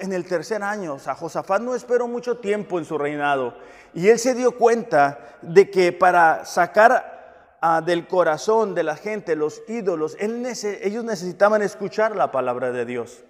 en 0.00 0.12
el 0.12 0.26
tercer 0.26 0.62
año, 0.62 0.94
o 0.94 0.98
Josafat 0.98 1.62
no 1.62 1.74
esperó 1.74 2.06
mucho 2.06 2.36
tiempo 2.36 2.78
en 2.78 2.84
su 2.84 2.98
reinado 2.98 3.54
y 3.94 4.08
él 4.08 4.18
se 4.18 4.34
dio 4.34 4.52
cuenta 4.52 5.38
de 5.40 5.70
que 5.70 5.92
para 5.92 6.44
sacar 6.44 7.56
ah, 7.62 7.80
del 7.80 8.06
corazón 8.06 8.74
de 8.74 8.82
la 8.82 8.96
gente 8.96 9.34
los 9.34 9.62
ídolos, 9.66 10.14
ellos 10.20 11.04
necesitaban 11.04 11.62
escuchar 11.62 12.16
la 12.16 12.30
palabra 12.30 12.70
de 12.70 12.84
Dios. 12.84 13.24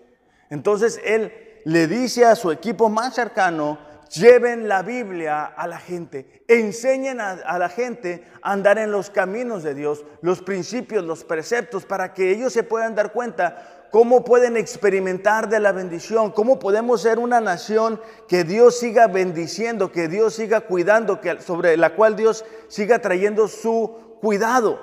Entonces 0.50 1.00
él 1.04 1.60
le 1.64 1.86
dice 1.86 2.24
a 2.24 2.34
su 2.34 2.50
equipo 2.50 2.88
más 2.88 3.14
cercano, 3.14 3.78
lleven 4.10 4.68
la 4.68 4.82
Biblia 4.82 5.44
a 5.44 5.66
la 5.66 5.78
gente, 5.78 6.42
enseñen 6.48 7.20
a, 7.20 7.58
la 7.58 7.68
gente 7.68 8.24
a 8.42 8.52
andar 8.52 8.78
en 8.78 8.90
los 8.90 9.10
caminos 9.10 9.62
de 9.62 9.74
Dios, 9.74 10.04
los 10.22 10.42
principios, 10.42 11.04
los 11.04 11.24
preceptos, 11.24 11.84
para 11.84 12.14
que 12.14 12.32
ellos 12.32 12.52
se 12.52 12.62
puedan 12.62 12.94
dar 12.94 13.12
cuenta 13.12 13.77
cómo 13.90 14.24
pueden 14.24 14.56
experimentar 14.56 15.48
de 15.48 15.60
la 15.60 15.72
bendición, 15.72 16.30
cómo 16.32 16.58
podemos 16.58 17.02
ser 17.02 17.18
una 17.18 17.40
nación 17.40 18.00
que 18.26 18.44
Dios 18.44 18.78
siga 18.78 19.06
bendiciendo, 19.06 19.90
que 19.90 20.08
Dios 20.08 20.34
siga 20.34 20.60
cuidando, 20.62 21.20
que, 21.20 21.40
sobre 21.40 21.76
la 21.76 21.94
cual 21.94 22.16
Dios 22.16 22.44
siga 22.68 23.00
trayendo 23.00 23.48
su 23.48 24.18
cuidado. 24.20 24.80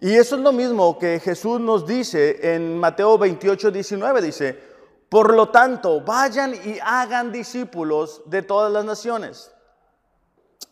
Y 0.00 0.14
eso 0.14 0.36
es 0.36 0.42
lo 0.42 0.52
mismo 0.52 0.98
que 0.98 1.20
Jesús 1.20 1.60
nos 1.60 1.86
dice 1.86 2.54
en 2.54 2.78
Mateo 2.78 3.16
28, 3.16 3.70
19, 3.70 4.22
dice, 4.22 4.58
por 5.08 5.32
lo 5.32 5.48
tanto, 5.50 6.00
vayan 6.02 6.54
y 6.54 6.78
hagan 6.82 7.32
discípulos 7.32 8.22
de 8.26 8.42
todas 8.42 8.72
las 8.72 8.84
naciones, 8.84 9.52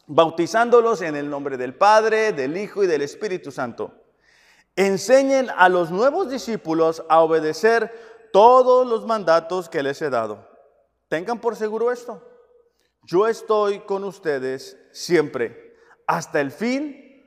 bautizándolos 0.06 1.00
en 1.02 1.16
el 1.16 1.30
nombre 1.30 1.56
del 1.56 1.74
Padre, 1.74 2.32
del 2.32 2.56
Hijo 2.56 2.84
y 2.84 2.86
del 2.86 3.02
Espíritu 3.02 3.50
Santo. 3.50 4.03
Enseñen 4.76 5.48
a 5.56 5.68
los 5.68 5.90
nuevos 5.90 6.30
discípulos 6.30 7.04
a 7.08 7.20
obedecer 7.20 8.28
todos 8.32 8.86
los 8.86 9.06
mandatos 9.06 9.68
que 9.68 9.82
les 9.82 10.02
he 10.02 10.10
dado. 10.10 10.48
Tengan 11.08 11.40
por 11.40 11.56
seguro 11.56 11.92
esto. 11.92 12.22
Yo 13.04 13.28
estoy 13.28 13.80
con 13.80 14.02
ustedes 14.04 14.76
siempre, 14.92 15.76
hasta 16.06 16.40
el 16.40 16.50
fin 16.50 17.24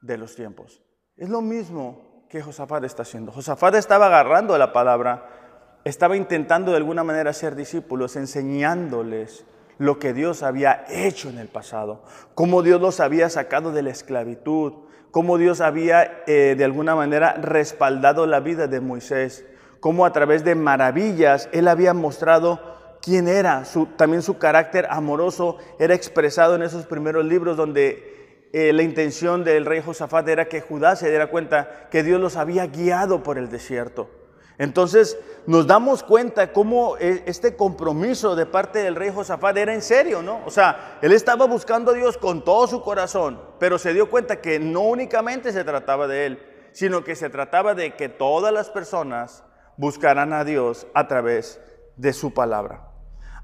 de 0.00 0.18
los 0.18 0.34
tiempos. 0.34 0.80
Es 1.16 1.28
lo 1.28 1.42
mismo 1.42 2.10
¿qué 2.30 2.40
Josafat 2.40 2.84
está 2.84 3.02
haciendo? 3.02 3.32
Josafat 3.32 3.74
estaba 3.74 4.06
agarrando 4.06 4.56
la 4.56 4.72
palabra, 4.72 5.80
estaba 5.84 6.16
intentando 6.16 6.70
de 6.70 6.78
alguna 6.78 7.04
manera 7.04 7.32
ser 7.32 7.56
discípulos, 7.56 8.16
enseñándoles 8.16 9.44
lo 9.80 9.98
que 9.98 10.12
Dios 10.12 10.42
había 10.42 10.84
hecho 10.90 11.30
en 11.30 11.38
el 11.38 11.48
pasado, 11.48 12.02
cómo 12.34 12.62
Dios 12.62 12.82
los 12.82 13.00
había 13.00 13.30
sacado 13.30 13.72
de 13.72 13.80
la 13.80 13.88
esclavitud, 13.88 14.74
cómo 15.10 15.38
Dios 15.38 15.62
había 15.62 16.22
eh, 16.26 16.54
de 16.56 16.64
alguna 16.64 16.94
manera 16.94 17.32
respaldado 17.32 18.26
la 18.26 18.40
vida 18.40 18.66
de 18.66 18.80
Moisés, 18.80 19.46
cómo 19.80 20.04
a 20.04 20.12
través 20.12 20.44
de 20.44 20.54
maravillas 20.54 21.48
Él 21.52 21.66
había 21.66 21.94
mostrado 21.94 22.60
quién 23.00 23.26
era, 23.26 23.62
también 23.96 24.20
su 24.20 24.36
carácter 24.36 24.86
amoroso 24.90 25.56
era 25.78 25.94
expresado 25.94 26.56
en 26.56 26.62
esos 26.62 26.84
primeros 26.84 27.24
libros 27.24 27.56
donde 27.56 28.48
eh, 28.52 28.74
la 28.74 28.82
intención 28.82 29.44
del 29.44 29.64
rey 29.64 29.80
Josafat 29.80 30.28
era 30.28 30.44
que 30.46 30.60
Judá 30.60 30.94
se 30.94 31.08
diera 31.08 31.28
cuenta 31.28 31.88
que 31.90 32.02
Dios 32.02 32.20
los 32.20 32.36
había 32.36 32.66
guiado 32.66 33.22
por 33.22 33.38
el 33.38 33.48
desierto. 33.48 34.19
Entonces 34.60 35.18
nos 35.46 35.66
damos 35.66 36.02
cuenta 36.02 36.52
cómo 36.52 36.98
eh, 36.98 37.22
este 37.24 37.56
compromiso 37.56 38.36
de 38.36 38.44
parte 38.44 38.80
del 38.80 38.94
rey 38.94 39.10
Josafat 39.10 39.56
era 39.56 39.72
en 39.72 39.80
serio, 39.80 40.20
¿no? 40.20 40.42
O 40.44 40.50
sea, 40.50 40.98
él 41.00 41.12
estaba 41.12 41.46
buscando 41.46 41.92
a 41.92 41.94
Dios 41.94 42.18
con 42.18 42.44
todo 42.44 42.66
su 42.66 42.82
corazón, 42.82 43.40
pero 43.58 43.78
se 43.78 43.94
dio 43.94 44.10
cuenta 44.10 44.42
que 44.42 44.60
no 44.60 44.82
únicamente 44.82 45.50
se 45.50 45.64
trataba 45.64 46.06
de 46.06 46.26
él, 46.26 46.42
sino 46.72 47.02
que 47.02 47.16
se 47.16 47.30
trataba 47.30 47.72
de 47.72 47.96
que 47.96 48.10
todas 48.10 48.52
las 48.52 48.68
personas 48.68 49.44
buscaran 49.78 50.34
a 50.34 50.44
Dios 50.44 50.86
a 50.92 51.08
través 51.08 51.58
de 51.96 52.12
su 52.12 52.34
palabra. 52.34 52.86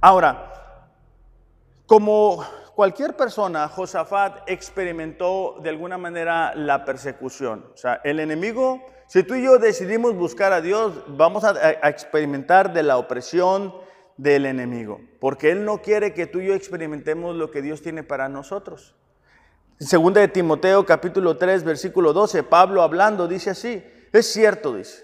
Ahora, 0.02 0.52
como 1.86 2.44
cualquier 2.76 3.16
persona, 3.16 3.68
Josafat 3.68 4.48
experimentó 4.48 5.56
de 5.62 5.70
alguna 5.70 5.96
manera 5.96 6.54
la 6.54 6.84
persecución. 6.84 7.64
O 7.72 7.76
sea, 7.76 8.02
el 8.04 8.20
enemigo, 8.20 8.84
si 9.08 9.22
tú 9.22 9.34
y 9.34 9.42
yo 9.42 9.58
decidimos 9.58 10.14
buscar 10.14 10.52
a 10.52 10.60
Dios, 10.60 10.92
vamos 11.08 11.42
a, 11.42 11.70
experimentar 11.88 12.74
de 12.74 12.82
la 12.82 12.98
opresión 12.98 13.74
del 14.18 14.44
enemigo, 14.44 15.00
porque 15.20 15.50
Él 15.50 15.64
no 15.64 15.80
quiere 15.80 16.12
que 16.12 16.26
tú 16.26 16.40
y 16.40 16.48
yo 16.48 16.54
experimentemos 16.54 17.34
lo 17.34 17.50
que 17.50 17.62
Dios 17.62 17.80
tiene 17.80 18.02
para 18.02 18.28
nosotros. 18.28 18.94
Segunda 19.78 20.20
de 20.20 20.28
Timoteo 20.28 20.84
capítulo 20.84 21.36
3 21.36 21.64
versículo 21.64 22.12
12, 22.12 22.42
Pablo 22.42 22.82
hablando 22.82 23.26
dice 23.26 23.50
así, 23.50 23.82
es 24.12 24.26
cierto, 24.26 24.74
dice, 24.74 25.02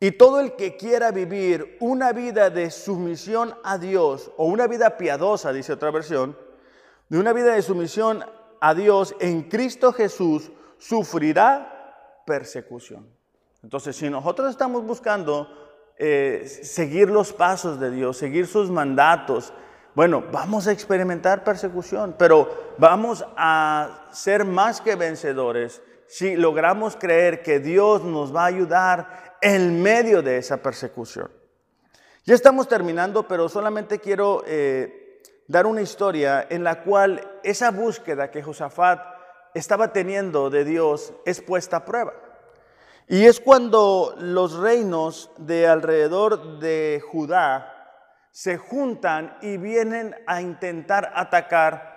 y 0.00 0.12
todo 0.12 0.40
el 0.40 0.56
que 0.56 0.78
quiera 0.78 1.10
vivir 1.10 1.76
una 1.80 2.12
vida 2.12 2.48
de 2.48 2.70
sumisión 2.70 3.54
a 3.64 3.76
Dios, 3.76 4.32
o 4.38 4.46
una 4.46 4.66
vida 4.66 4.96
piadosa, 4.96 5.52
dice 5.52 5.74
otra 5.74 5.90
versión, 5.90 6.36
de 7.10 7.18
una 7.18 7.34
vida 7.34 7.52
de 7.54 7.60
sumisión 7.60 8.24
a 8.60 8.74
Dios 8.74 9.14
en 9.20 9.42
Cristo 9.42 9.92
Jesús, 9.92 10.50
sufrirá 10.78 12.22
persecución. 12.24 13.06
Entonces, 13.62 13.96
si 13.96 14.08
nosotros 14.08 14.48
estamos 14.48 14.84
buscando 14.84 15.48
eh, 15.98 16.44
seguir 16.46 17.10
los 17.10 17.32
pasos 17.32 17.78
de 17.78 17.90
Dios, 17.90 18.16
seguir 18.16 18.46
sus 18.46 18.70
mandatos, 18.70 19.52
bueno, 19.94 20.24
vamos 20.32 20.68
a 20.68 20.72
experimentar 20.72 21.42
persecución, 21.42 22.14
pero 22.16 22.74
vamos 22.78 23.26
a 23.36 24.06
ser 24.12 24.44
más 24.44 24.80
que 24.80 24.94
vencedores 24.94 25.82
si 26.06 26.36
logramos 26.36 26.96
creer 26.96 27.42
que 27.42 27.58
Dios 27.58 28.04
nos 28.04 28.34
va 28.34 28.44
a 28.44 28.46
ayudar 28.46 29.36
en 29.40 29.82
medio 29.82 30.22
de 30.22 30.38
esa 30.38 30.58
persecución. 30.58 31.30
Ya 32.24 32.34
estamos 32.34 32.68
terminando, 32.68 33.26
pero 33.26 33.48
solamente 33.48 33.98
quiero 33.98 34.44
eh, 34.46 34.99
dar 35.50 35.66
una 35.66 35.82
historia 35.82 36.46
en 36.48 36.62
la 36.62 36.84
cual 36.84 37.28
esa 37.42 37.72
búsqueda 37.72 38.30
que 38.30 38.40
Josafat 38.40 39.00
estaba 39.52 39.92
teniendo 39.92 40.48
de 40.48 40.64
Dios 40.64 41.12
es 41.26 41.40
puesta 41.40 41.78
a 41.78 41.84
prueba. 41.84 42.12
Y 43.08 43.24
es 43.24 43.40
cuando 43.40 44.14
los 44.16 44.56
reinos 44.56 45.32
de 45.38 45.66
alrededor 45.66 46.60
de 46.60 47.02
Judá 47.10 47.98
se 48.30 48.58
juntan 48.58 49.38
y 49.42 49.56
vienen 49.56 50.14
a 50.24 50.40
intentar 50.40 51.10
atacar 51.16 51.90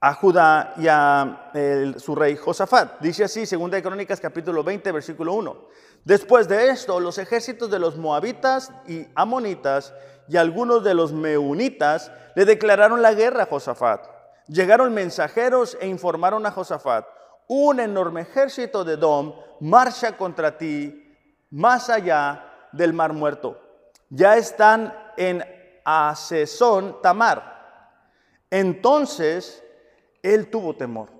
a 0.00 0.12
Judá 0.14 0.74
y 0.76 0.88
a 0.88 1.52
su 1.96 2.16
rey 2.16 2.34
Josafat. 2.34 2.98
Dice 2.98 3.22
así, 3.22 3.44
2 3.46 3.70
de 3.70 3.82
Crónicas 3.84 4.20
capítulo 4.20 4.64
20, 4.64 4.90
versículo 4.90 5.34
1. 5.34 5.68
Después 6.04 6.48
de 6.48 6.70
esto, 6.70 6.98
los 7.00 7.18
ejércitos 7.18 7.70
de 7.70 7.78
los 7.78 7.96
moabitas 7.96 8.72
y 8.86 9.06
amonitas 9.14 9.92
y 10.28 10.36
algunos 10.36 10.82
de 10.82 10.94
los 10.94 11.12
meunitas 11.12 12.10
le 12.34 12.44
declararon 12.44 13.02
la 13.02 13.14
guerra 13.14 13.42
a 13.42 13.46
Josafat. 13.46 14.06
Llegaron 14.46 14.94
mensajeros 14.94 15.76
e 15.80 15.86
informaron 15.86 16.46
a 16.46 16.50
Josafat, 16.50 17.06
un 17.48 17.80
enorme 17.80 18.22
ejército 18.22 18.84
de 18.84 18.96
Dom 18.96 19.34
marcha 19.60 20.16
contra 20.16 20.56
ti 20.56 21.16
más 21.50 21.90
allá 21.90 22.68
del 22.72 22.92
mar 22.92 23.12
muerto. 23.12 23.60
Ya 24.08 24.36
están 24.36 24.94
en 25.16 25.44
Asesón 25.84 27.00
Tamar. 27.02 27.50
Entonces 28.50 29.62
él 30.22 30.50
tuvo 30.50 30.74
temor. 30.76 31.10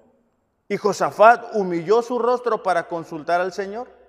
Y 0.68 0.76
Josafat 0.76 1.54
humilló 1.54 2.02
su 2.02 2.18
rostro 2.18 2.62
para 2.62 2.86
consultar 2.88 3.40
al 3.40 3.52
Señor. 3.52 3.99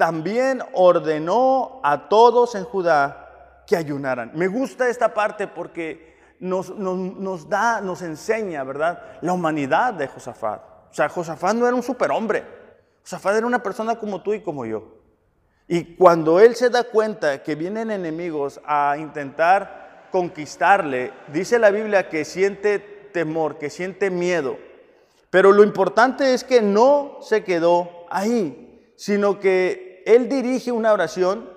También 0.00 0.62
ordenó 0.72 1.78
a 1.82 2.08
todos 2.08 2.54
en 2.54 2.64
Judá 2.64 3.62
que 3.66 3.76
ayunaran. 3.76 4.30
Me 4.32 4.48
gusta 4.48 4.88
esta 4.88 5.12
parte 5.12 5.46
porque 5.46 6.16
nos, 6.38 6.70
nos, 6.70 7.46
da, 7.50 7.82
nos 7.82 8.00
enseña, 8.00 8.64
¿verdad? 8.64 9.18
La 9.20 9.34
humanidad 9.34 9.92
de 9.92 10.06
Josafat. 10.06 10.62
O 10.90 10.94
sea, 10.94 11.10
Josafat 11.10 11.54
no 11.54 11.66
era 11.66 11.76
un 11.76 11.82
superhombre. 11.82 12.46
Josafat 13.02 13.36
era 13.36 13.46
una 13.46 13.62
persona 13.62 13.96
como 13.96 14.22
tú 14.22 14.32
y 14.32 14.40
como 14.40 14.64
yo. 14.64 14.84
Y 15.68 15.96
cuando 15.96 16.40
él 16.40 16.56
se 16.56 16.70
da 16.70 16.84
cuenta 16.84 17.42
que 17.42 17.54
vienen 17.54 17.90
enemigos 17.90 18.58
a 18.64 18.96
intentar 18.98 20.08
conquistarle, 20.10 21.12
dice 21.30 21.58
la 21.58 21.70
Biblia 21.70 22.08
que 22.08 22.24
siente 22.24 22.78
temor, 23.12 23.58
que 23.58 23.68
siente 23.68 24.08
miedo. 24.08 24.56
Pero 25.28 25.52
lo 25.52 25.62
importante 25.62 26.32
es 26.32 26.42
que 26.42 26.62
no 26.62 27.18
se 27.20 27.44
quedó 27.44 28.06
ahí, 28.08 28.94
sino 28.96 29.38
que 29.38 29.89
él 30.14 30.28
dirige 30.28 30.72
una 30.72 30.92
oración 30.92 31.48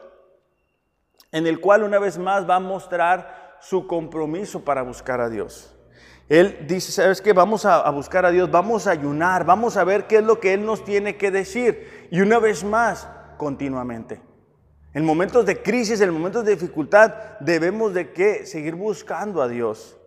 en 1.32 1.48
el 1.48 1.60
cual 1.60 1.84
una 1.84 2.00
vez 2.00 2.18
más 2.18 2.48
va 2.50 2.56
a 2.56 2.60
mostrar 2.60 3.58
su 3.60 3.88
compromiso 3.88 4.64
para 4.64 4.82
buscar 4.84 5.22
a 5.22 5.30
Dios. 5.30 5.76
Él 6.30 6.66
dice, 6.68 6.92
¿sabes 6.92 7.22
qué? 7.22 7.34
Vamos 7.34 7.66
a, 7.66 7.80
a, 7.80 7.90
buscar 7.92 8.26
a 8.26 8.32
Dios, 8.32 8.50
vamos 8.50 8.88
a 8.88 8.92
ayunar, 8.92 9.46
vamos 9.46 9.78
a 9.78 9.84
ver 9.84 10.08
qué 10.08 10.18
es 10.18 10.24
lo 10.24 10.40
que 10.40 10.54
Él 10.54 10.66
nos 10.66 10.86
tiene 10.86 11.18
que 11.18 11.32
decir. 11.32 12.08
Y 12.12 12.22
una 12.22 12.40
vez 12.40 12.64
más, 12.64 13.08
continuamente. 13.38 14.22
En 14.94 15.06
momentos 15.06 15.46
de 15.46 15.62
crisis, 15.62 16.00
en 16.02 16.12
momentos 16.12 16.46
de 16.46 16.56
dificultad, 16.56 17.14
debemos 17.40 17.94
de 17.94 18.12
qué? 18.12 18.46
Seguir 18.46 18.76
buscando 18.76 19.42
a 19.42 19.48
Dios. 19.48 19.98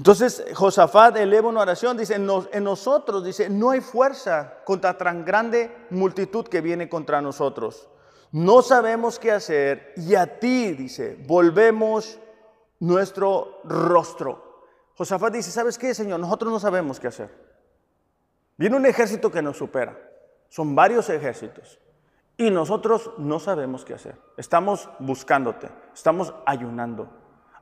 Entonces 0.00 0.42
Josafat 0.54 1.18
eleva 1.18 1.50
una 1.50 1.60
oración, 1.60 1.94
dice, 1.94 2.14
en, 2.14 2.64
nosotros, 2.64 3.22
dice, 3.22 3.50
no 3.50 3.68
hay 3.68 3.82
fuerza 3.82 4.54
contra 4.64 4.96
tan 4.96 5.26
grande 5.26 5.88
multitud 5.90 6.48
que 6.48 6.62
viene 6.62 6.88
contra 6.88 7.20
nosotros. 7.20 7.86
No 8.32 8.62
sabemos 8.62 9.18
qué 9.18 9.30
hacer 9.30 9.92
y 9.96 10.14
a 10.14 10.38
ti, 10.38 10.72
dice, 10.72 11.22
volvemos 11.26 12.18
nuestro 12.78 13.60
rostro. 13.64 14.64
Josafat 14.96 15.34
dice, 15.34 15.50
¿sabes 15.50 15.76
qué, 15.76 15.92
Señor? 15.92 16.18
Nosotros 16.18 16.50
no 16.50 16.58
sabemos 16.58 16.98
qué 16.98 17.08
hacer. 17.08 17.30
Viene 18.56 18.76
un 18.76 18.86
ejército 18.86 19.30
que 19.30 19.42
nos 19.42 19.58
supera. 19.58 19.98
Son 20.48 20.74
varios 20.74 21.10
ejércitos. 21.10 21.78
Y 22.38 22.50
nosotros 22.50 23.10
no 23.18 23.38
sabemos 23.38 23.84
qué 23.84 23.92
hacer. 23.92 24.18
Estamos 24.38 24.88
buscándote, 24.98 25.68
estamos 25.92 26.32
ayunando. 26.46 27.06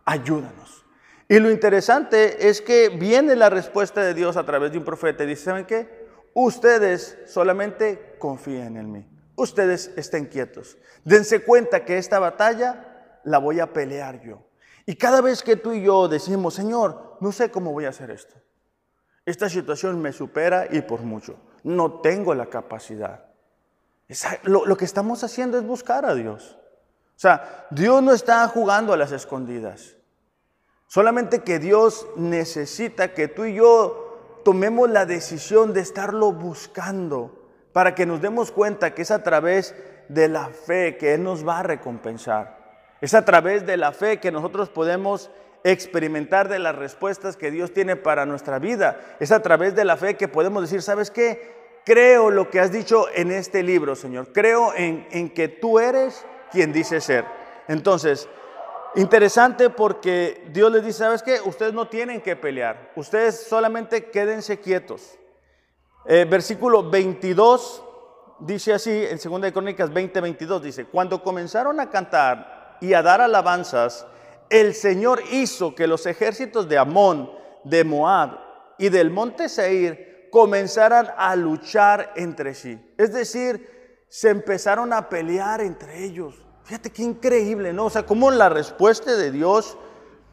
Ayúdanos. 0.05 0.85
Y 1.29 1.39
lo 1.41 1.51
interesante 1.51 2.49
es 2.49 2.63
que 2.63 2.89
viene 2.89 3.37
la 3.37 3.51
respuesta 3.51 4.01
de 4.01 4.15
Dios 4.15 4.39
a 4.39 4.47
través 4.47 4.73
de 4.73 4.79
un 4.79 4.85
profeta 4.85 5.25
y 5.25 5.27
dice, 5.27 5.45
¿saben 5.45 5.67
qué? 5.67 6.09
Ustedes 6.33 7.19
solamente 7.27 8.17
confíen 8.19 8.79
en 8.79 8.91
mí. 8.91 9.07
Ustedes 9.37 9.93
estén 9.97 10.25
quietos. 10.27 10.79
Dense 11.05 11.45
cuenta 11.45 11.85
que 11.85 11.99
esta 11.99 12.19
batalla 12.19 13.21
la 13.25 13.39
voy 13.39 13.61
a 13.61 13.75
pelear 13.75 14.23
yo. 14.23 14.43
Y 14.87 14.97
cada 14.97 15.21
vez 15.21 15.43
que 15.43 15.57
tú 15.57 15.75
y 15.75 15.83
yo 15.83 16.09
decimos, 16.09 16.55
Señor, 16.55 17.19
no 17.21 17.31
sé 17.31 17.51
cómo 17.51 17.73
voy 17.73 17.85
a 17.85 17.91
hacer 17.91 18.11
esto. 18.11 18.35
Esta 19.27 19.51
situación 19.51 20.01
me 20.01 20.13
supera 20.13 20.67
y 20.71 20.81
por 20.81 21.03
mucho. 21.03 21.37
No 21.63 22.01
tengo 22.01 22.35
la 22.35 22.47
capacidad. 22.47 23.27
Lo, 24.45 24.65
lo 24.65 24.77
que 24.79 24.87
estamos 24.87 25.23
haciendo 25.23 25.59
es 25.59 25.65
buscar 25.65 26.07
a 26.07 26.15
Dios. 26.15 26.59
O 27.11 27.21
sea, 27.21 27.67
Dios 27.71 28.03
no 28.03 28.15
está 28.15 28.49
jugando 28.49 28.95
a 28.95 28.97
las 28.97 29.13
escondidas. 29.13 29.98
Solamente 30.89 31.41
que 31.41 31.61
Dios 31.61 32.09
necesita 32.17 33.15
que 33.15 33.29
tú 33.29 33.45
y 33.45 33.55
yo 33.55 34.41
tomemos 34.45 34.91
la 34.91 35.07
decisión 35.07 35.73
de 35.73 35.81
estarlo 35.81 36.33
buscando 36.33 37.31
para 37.73 37.95
que 37.95 38.07
nos 38.07 38.21
demos 38.21 38.51
cuenta 38.51 38.95
que 38.95 39.03
es 39.03 39.13
a 39.13 39.23
través 39.23 39.77
de 40.09 40.29
la 40.29 40.49
fe 40.49 40.97
que 40.97 41.15
Él 41.15 41.23
nos 41.23 41.47
va 41.47 41.61
a 41.61 41.63
recompensar. 41.63 42.59
Es 43.01 43.15
a 43.15 43.25
través 43.25 43.65
de 43.67 43.77
la 43.77 43.93
fe 43.93 44.19
que 44.19 44.33
nosotros 44.33 44.71
podemos 44.71 45.31
experimentar 45.63 46.49
de 46.49 46.59
las 46.59 46.75
respuestas 46.75 47.37
que 47.37 47.53
Dios 47.53 47.73
tiene 47.73 47.95
para 47.95 48.27
nuestra 48.27 48.59
vida. 48.59 48.99
Es 49.21 49.31
a 49.31 49.43
través 49.43 49.77
de 49.77 49.85
la 49.85 49.97
fe 49.97 50.17
que 50.17 50.27
podemos 50.27 50.63
decir, 50.63 50.83
¿sabes 50.83 51.13
qué? 51.13 51.59
creo 51.89 52.31
lo 52.31 52.51
que 52.51 52.61
has 52.61 52.71
dicho 52.71 53.07
en 53.15 53.33
este 53.33 53.63
libro, 53.63 53.97
Señor. 53.97 54.29
Creo 54.35 54.75
en, 54.75 55.09
en 55.11 55.31
que 55.31 55.49
tú 55.49 55.79
eres 55.79 56.23
quien 56.53 56.71
dice 56.71 57.01
ser. 57.01 57.25
Entonces, 57.67 58.29
interesante 58.99 59.71
porque 59.71 60.49
Dios 60.53 60.71
les 60.71 60.85
dice, 60.85 60.99
¿sabes 60.99 61.23
qué? 61.23 61.41
Ustedes 61.45 61.73
no 61.73 61.89
tienen 61.89 62.21
que 62.21 62.37
pelear. 62.37 62.93
Ustedes 62.97 63.47
solamente 63.49 64.11
quédense 64.11 64.61
quietos. 64.61 65.19
Eh, 66.07 66.27
versículo 66.29 66.89
22 66.89 67.85
dice 68.41 68.73
así, 68.73 68.91
en 68.91 69.19
2 69.23 69.41
de 69.41 69.53
Crónicas 69.53 69.93
20, 69.93 70.21
22, 70.21 70.63
dice, 70.63 70.85
cuando 70.85 71.23
comenzaron 71.23 71.81
a 71.81 71.91
cantar 71.91 72.79
y 72.81 72.95
a 72.95 73.03
dar 73.03 73.21
alabanzas, 73.21 74.07
el 74.51 74.75
Señor 74.75 75.23
hizo 75.33 75.75
que 75.75 75.87
los 75.87 76.07
ejércitos 76.07 76.69
de 76.69 76.79
Amón, 76.79 77.31
de 77.65 77.85
Moab 77.85 78.39
y 78.79 78.89
del 78.89 79.11
monte 79.11 79.49
Seir 79.49 80.29
comenzaran 80.31 81.09
a 81.17 81.35
luchar 81.37 82.13
entre 82.17 82.55
sí. 82.55 82.79
Es 82.97 83.13
decir, 83.13 84.07
se 84.09 84.31
empezaron 84.31 84.93
a 84.93 85.09
pelear 85.09 85.61
entre 85.61 86.05
ellos. 86.05 86.48
Fíjate 86.69 86.91
qué 86.91 87.03
increíble, 87.03 87.73
¿no? 87.73 87.87
O 87.87 87.91
sea, 87.91 88.03
cómo 88.05 88.31
la 88.31 88.51
respuesta 88.51 89.17
de 89.17 89.33
Dios, 89.33 89.79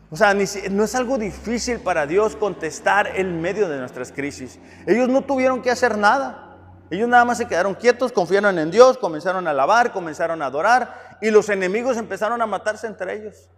o 0.09 0.17
sea, 0.17 0.33
no 0.33 0.83
es 0.83 0.95
algo 0.95 1.17
difícil 1.17 1.79
para 1.79 2.05
Dios 2.05 2.35
contestar 2.35 3.07
en 3.15 3.39
medio 3.39 3.69
de 3.69 3.77
nuestras 3.77 4.11
crisis. 4.11 4.59
Ellos 4.85 5.07
no 5.07 5.21
tuvieron 5.21 5.61
que 5.61 5.71
hacer 5.71 5.97
nada. 5.97 6.57
Ellos 6.89 7.07
nada 7.07 7.23
más 7.23 7.37
se 7.37 7.47
quedaron 7.47 7.73
quietos, 7.73 8.11
confiaron 8.11 8.59
en 8.59 8.69
Dios, 8.69 8.97
comenzaron 8.97 9.47
a 9.47 9.51
alabar, 9.51 9.93
comenzaron 9.93 10.41
a 10.41 10.47
adorar 10.47 11.17
y 11.21 11.31
los 11.31 11.47
enemigos 11.47 11.95
empezaron 11.95 12.41
a 12.41 12.45
matarse 12.45 12.85
entre 12.87 13.13
ellos. 13.15 13.49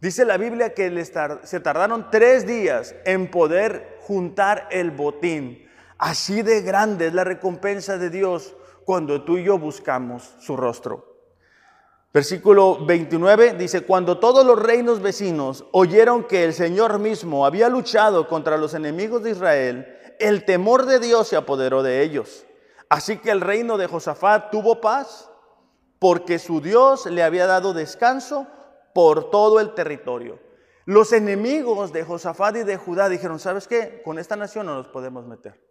Dice 0.00 0.24
la 0.24 0.38
Biblia 0.38 0.72
que 0.72 1.04
se 1.42 1.60
tardaron 1.60 2.10
tres 2.10 2.46
días 2.46 2.94
en 3.04 3.30
poder 3.30 3.98
juntar 4.00 4.66
el 4.70 4.92
botín. 4.92 5.68
Así 5.98 6.40
de 6.40 6.62
grande 6.62 7.08
es 7.08 7.12
la 7.12 7.24
recompensa 7.24 7.98
de 7.98 8.08
Dios 8.08 8.56
cuando 8.86 9.24
tú 9.24 9.36
y 9.36 9.44
yo 9.44 9.58
buscamos 9.58 10.36
su 10.40 10.56
rostro. 10.56 11.15
Versículo 12.16 12.78
29 12.86 13.56
dice, 13.58 13.82
cuando 13.82 14.18
todos 14.18 14.46
los 14.46 14.58
reinos 14.58 15.02
vecinos 15.02 15.66
oyeron 15.72 16.24
que 16.24 16.44
el 16.44 16.54
Señor 16.54 16.98
mismo 16.98 17.44
había 17.44 17.68
luchado 17.68 18.26
contra 18.26 18.56
los 18.56 18.72
enemigos 18.72 19.22
de 19.22 19.32
Israel, 19.32 19.98
el 20.18 20.46
temor 20.46 20.86
de 20.86 20.98
Dios 20.98 21.28
se 21.28 21.36
apoderó 21.36 21.82
de 21.82 22.00
ellos. 22.00 22.46
Así 22.88 23.18
que 23.18 23.30
el 23.30 23.42
reino 23.42 23.76
de 23.76 23.86
Josafat 23.86 24.50
tuvo 24.50 24.80
paz 24.80 25.30
porque 25.98 26.38
su 26.38 26.62
Dios 26.62 27.04
le 27.04 27.22
había 27.22 27.46
dado 27.46 27.74
descanso 27.74 28.46
por 28.94 29.28
todo 29.28 29.60
el 29.60 29.74
territorio. 29.74 30.40
Los 30.86 31.12
enemigos 31.12 31.92
de 31.92 32.02
Josafat 32.02 32.56
y 32.56 32.62
de 32.62 32.78
Judá 32.78 33.10
dijeron, 33.10 33.38
¿sabes 33.38 33.68
qué? 33.68 34.00
Con 34.02 34.18
esta 34.18 34.36
nación 34.36 34.64
no 34.64 34.74
nos 34.74 34.88
podemos 34.88 35.26
meter. 35.26 35.62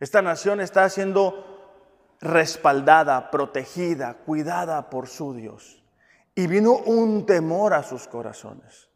Esta 0.00 0.20
nación 0.20 0.60
está 0.60 0.88
siendo 0.88 1.56
respaldada, 2.20 3.30
protegida, 3.30 4.14
cuidada 4.14 4.90
por 4.90 5.06
su 5.06 5.32
Dios. 5.32 5.75
Y 6.36 6.46
vino 6.46 6.74
un 6.76 7.26
temor 7.26 7.74
a 7.74 7.82
sus 7.82 8.06
corazones. 8.06 8.88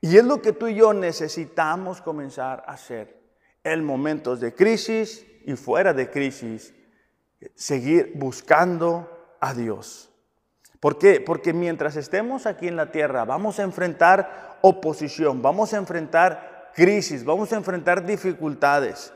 Y 0.00 0.16
es 0.16 0.24
lo 0.24 0.42
que 0.42 0.52
tú 0.52 0.66
y 0.66 0.74
yo 0.74 0.92
necesitamos 0.92 2.02
comenzar 2.02 2.64
a 2.66 2.72
hacer 2.72 3.20
en 3.62 3.84
momentos 3.84 4.40
de 4.40 4.54
crisis 4.54 5.24
y 5.44 5.54
fuera 5.54 5.92
de 5.92 6.10
crisis, 6.10 6.74
seguir 7.54 8.12
buscando 8.16 9.36
a 9.40 9.54
Dios. 9.54 10.10
¿Por 10.80 10.98
qué? 10.98 11.20
Porque 11.20 11.52
mientras 11.52 11.96
estemos 11.96 12.46
aquí 12.46 12.66
en 12.66 12.76
la 12.76 12.90
tierra 12.90 13.24
vamos 13.26 13.58
a 13.58 13.62
enfrentar 13.62 14.58
oposición, 14.62 15.42
vamos 15.42 15.74
a 15.74 15.76
enfrentar 15.76 16.70
crisis, 16.74 17.24
vamos 17.24 17.52
a 17.52 17.56
enfrentar 17.56 18.06
dificultades. 18.06 19.12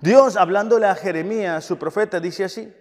Dios, 0.00 0.36
hablándole 0.36 0.86
a 0.86 0.94
Jeremías, 0.94 1.64
su 1.64 1.76
profeta, 1.76 2.20
dice 2.20 2.44
así, 2.44 2.72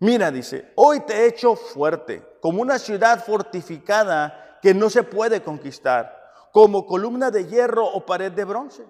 mira, 0.00 0.30
dice, 0.30 0.72
hoy 0.74 1.00
te 1.00 1.14
he 1.14 1.26
hecho 1.26 1.54
fuerte, 1.54 2.22
como 2.40 2.60
una 2.60 2.78
ciudad 2.78 3.24
fortificada 3.24 4.58
que 4.60 4.74
no 4.74 4.90
se 4.90 5.02
puede 5.02 5.42
conquistar, 5.42 6.32
como 6.52 6.86
columna 6.86 7.30
de 7.30 7.46
hierro 7.46 7.86
o 7.86 8.04
pared 8.04 8.32
de 8.32 8.44
bronce. 8.44 8.84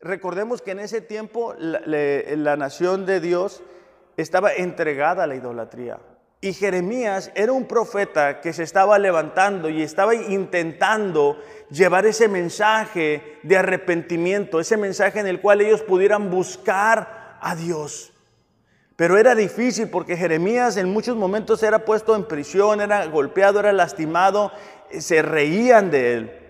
Recordemos 0.00 0.60
que 0.62 0.72
en 0.72 0.80
ese 0.80 1.00
tiempo 1.00 1.54
la, 1.58 1.80
la 1.86 2.56
nación 2.56 3.06
de 3.06 3.20
Dios 3.20 3.62
estaba 4.16 4.52
entregada 4.52 5.24
a 5.24 5.26
la 5.26 5.36
idolatría. 5.36 5.98
Y 6.44 6.54
Jeremías 6.54 7.30
era 7.36 7.52
un 7.52 7.66
profeta 7.66 8.40
que 8.40 8.52
se 8.52 8.64
estaba 8.64 8.98
levantando 8.98 9.70
y 9.70 9.80
estaba 9.80 10.12
intentando 10.16 11.38
llevar 11.70 12.04
ese 12.04 12.26
mensaje 12.26 13.38
de 13.44 13.56
arrepentimiento, 13.56 14.58
ese 14.58 14.76
mensaje 14.76 15.20
en 15.20 15.28
el 15.28 15.40
cual 15.40 15.60
ellos 15.60 15.82
pudieran 15.82 16.30
buscar 16.30 17.38
a 17.40 17.54
Dios. 17.54 18.11
Pero 19.02 19.18
era 19.18 19.34
difícil 19.34 19.90
porque 19.90 20.16
Jeremías 20.16 20.76
en 20.76 20.92
muchos 20.92 21.16
momentos 21.16 21.60
era 21.64 21.84
puesto 21.84 22.14
en 22.14 22.24
prisión, 22.24 22.80
era 22.80 23.04
golpeado, 23.06 23.58
era 23.58 23.72
lastimado, 23.72 24.52
se 24.96 25.22
reían 25.22 25.90
de 25.90 26.14
él. 26.14 26.40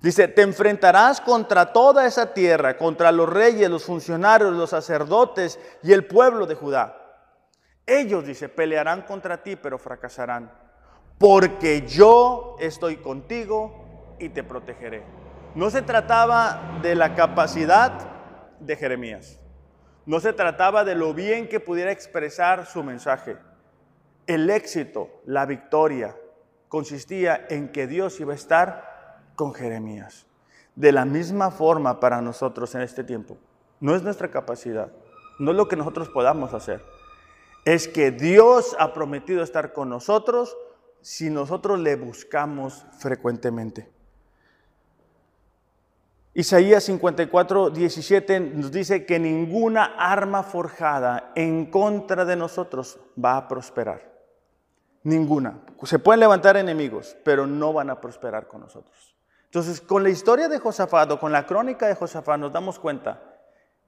Dice, 0.00 0.28
te 0.28 0.42
enfrentarás 0.42 1.20
contra 1.20 1.72
toda 1.72 2.06
esa 2.06 2.32
tierra, 2.32 2.76
contra 2.76 3.10
los 3.10 3.28
reyes, 3.28 3.68
los 3.68 3.86
funcionarios, 3.86 4.52
los 4.52 4.70
sacerdotes 4.70 5.58
y 5.82 5.92
el 5.92 6.06
pueblo 6.06 6.46
de 6.46 6.54
Judá. 6.54 6.96
Ellos, 7.84 8.24
dice, 8.24 8.48
pelearán 8.48 9.02
contra 9.02 9.42
ti, 9.42 9.56
pero 9.56 9.76
fracasarán. 9.76 10.48
Porque 11.18 11.88
yo 11.88 12.54
estoy 12.60 12.98
contigo 12.98 14.14
y 14.20 14.28
te 14.28 14.44
protegeré. 14.44 15.02
No 15.56 15.70
se 15.70 15.82
trataba 15.82 16.78
de 16.82 16.94
la 16.94 17.16
capacidad 17.16 17.98
de 18.60 18.76
Jeremías. 18.76 19.39
No 20.06 20.20
se 20.20 20.32
trataba 20.32 20.84
de 20.84 20.94
lo 20.94 21.14
bien 21.14 21.48
que 21.48 21.60
pudiera 21.60 21.92
expresar 21.92 22.66
su 22.66 22.82
mensaje. 22.82 23.36
El 24.26 24.50
éxito, 24.50 25.10
la 25.26 25.46
victoria, 25.46 26.16
consistía 26.68 27.46
en 27.48 27.70
que 27.70 27.86
Dios 27.86 28.20
iba 28.20 28.32
a 28.32 28.36
estar 28.36 29.22
con 29.36 29.54
Jeremías. 29.54 30.26
De 30.76 30.92
la 30.92 31.04
misma 31.04 31.50
forma 31.50 32.00
para 32.00 32.20
nosotros 32.20 32.74
en 32.74 32.82
este 32.82 33.04
tiempo. 33.04 33.36
No 33.80 33.94
es 33.94 34.02
nuestra 34.02 34.30
capacidad, 34.30 34.92
no 35.38 35.50
es 35.50 35.56
lo 35.56 35.68
que 35.68 35.76
nosotros 35.76 36.08
podamos 36.08 36.54
hacer 36.54 36.82
es 37.64 37.88
que 37.88 38.10
Dios 38.10 38.76
ha 38.78 38.92
prometido 38.92 39.42
estar 39.42 39.72
con 39.72 39.88
nosotros 39.88 40.56
si 41.02 41.30
nosotros 41.30 41.78
le 41.78 41.96
buscamos 41.96 42.86
frecuentemente. 42.98 43.88
Isaías 46.32 46.84
54, 46.84 47.70
17 47.70 48.40
nos 48.40 48.70
dice 48.70 49.04
que 49.04 49.18
ninguna 49.18 49.96
arma 49.98 50.44
forjada 50.44 51.32
en 51.34 51.66
contra 51.66 52.24
de 52.24 52.36
nosotros 52.36 52.98
va 53.22 53.36
a 53.36 53.48
prosperar. 53.48 54.08
Ninguna. 55.02 55.60
Se 55.82 55.98
pueden 55.98 56.20
levantar 56.20 56.56
enemigos, 56.56 57.16
pero 57.24 57.46
no 57.46 57.72
van 57.72 57.90
a 57.90 58.00
prosperar 58.00 58.46
con 58.46 58.60
nosotros. 58.60 59.16
Entonces, 59.46 59.80
con 59.80 60.04
la 60.04 60.10
historia 60.10 60.48
de 60.48 60.60
Josafat 60.60 61.10
o 61.10 61.18
con 61.18 61.32
la 61.32 61.46
crónica 61.46 61.88
de 61.88 61.96
Josafat 61.96 62.38
nos 62.38 62.52
damos 62.52 62.78
cuenta 62.78 63.20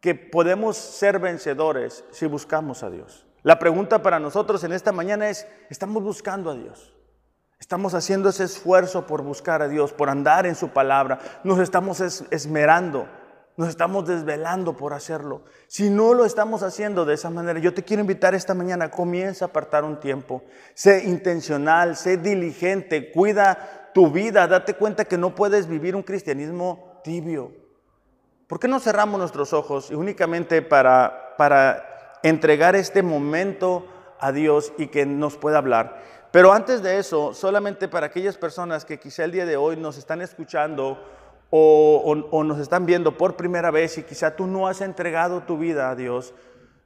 que 0.01 0.17
podemos 0.17 0.77
ser 0.77 1.21
vencedores 1.21 2.05
si 2.11 2.27
buscamos 2.27 2.83
a 2.83 2.91
Dios. 2.91 3.25
La 3.45 3.61
pregunta 3.61 4.03
para 4.03 4.19
nosotros 4.19 4.65
en 4.65 4.73
esta 4.73 4.91
mañana 4.91 5.29
es, 5.29 5.47
¿estamos 5.71 6.03
buscando 6.03 6.51
a 6.51 6.55
Dios? 6.55 6.93
Estamos 7.63 7.95
haciendo 7.95 8.29
ese 8.29 8.43
esfuerzo 8.43 9.07
por 9.07 9.23
buscar 9.23 9.63
a 9.63 9.69
Dios, 9.69 9.93
por 9.93 10.11
andar 10.11 10.47
en 10.47 10.57
su 10.57 10.71
palabra. 10.71 11.21
Nos 11.45 11.61
estamos 11.61 12.01
esmerando, 12.01 13.07
nos 13.57 13.69
estamos 13.69 14.05
desvelando 14.05 14.77
por 14.77 14.95
hacerlo. 14.95 15.43
Si 15.69 15.89
no 15.89 16.13
lo 16.13 16.25
estamos 16.25 16.65
haciendo 16.65 17.05
de 17.05 17.15
esa 17.15 17.31
manera, 17.31 17.61
yo 17.61 17.73
te 17.73 17.85
quiero 17.85 18.01
invitar 18.01 18.35
esta 18.35 18.53
mañana, 18.53 18.91
comienza 18.91 19.45
a 19.45 19.49
apartar 19.49 19.85
un 19.85 20.01
tiempo. 20.01 20.43
Sé 20.75 21.05
intencional, 21.05 21.95
sé 21.95 22.17
diligente, 22.17 23.13
cuida 23.13 23.91
tu 23.95 24.11
vida, 24.11 24.49
date 24.49 24.75
cuenta 24.75 25.05
que 25.05 25.17
no 25.17 25.33
puedes 25.33 25.69
vivir 25.69 25.95
un 25.95 26.03
cristianismo 26.03 27.01
tibio. 27.05 27.53
¿Por 28.49 28.59
qué 28.59 28.67
no 28.67 28.81
cerramos 28.81 29.21
nuestros 29.21 29.53
ojos 29.53 29.93
y 29.93 29.95
únicamente 29.95 30.63
para, 30.63 31.37
para 31.39 32.19
entregar 32.25 32.75
este 32.75 33.05
momento 33.05 33.87
a 34.23 34.31
Dios 34.31 34.73
y 34.79 34.87
que 34.87 35.05
nos 35.05 35.37
pueda 35.37 35.59
hablar. 35.59 36.01
Pero 36.33 36.51
antes 36.51 36.83
de 36.83 36.99
eso, 36.99 37.35
solamente 37.35 37.89
para 37.89 38.07
aquellas 38.07 38.39
personas 38.39 38.87
que 38.87 38.99
quizá 38.99 39.25
el 39.25 39.33
día 39.33 39.45
de 39.45 39.59
hoy 39.59 39.77
nos 39.77 39.99
están 39.99 40.23
escuchando 40.23 40.99
o, 41.51 42.43
nos 42.45 42.59
están 42.59 42.87
viendo 42.87 43.19
por 43.19 43.37
primera 43.37 43.71
vez 43.71 43.99
y 43.99 44.03
quizá 44.03 44.35
tú 44.35 44.47
no 44.47 44.67
has 44.67 44.81
entregado 44.81 45.43
tu 45.43 45.59
vida 45.59 45.91
a 45.91 45.95
Dios, 45.95 46.33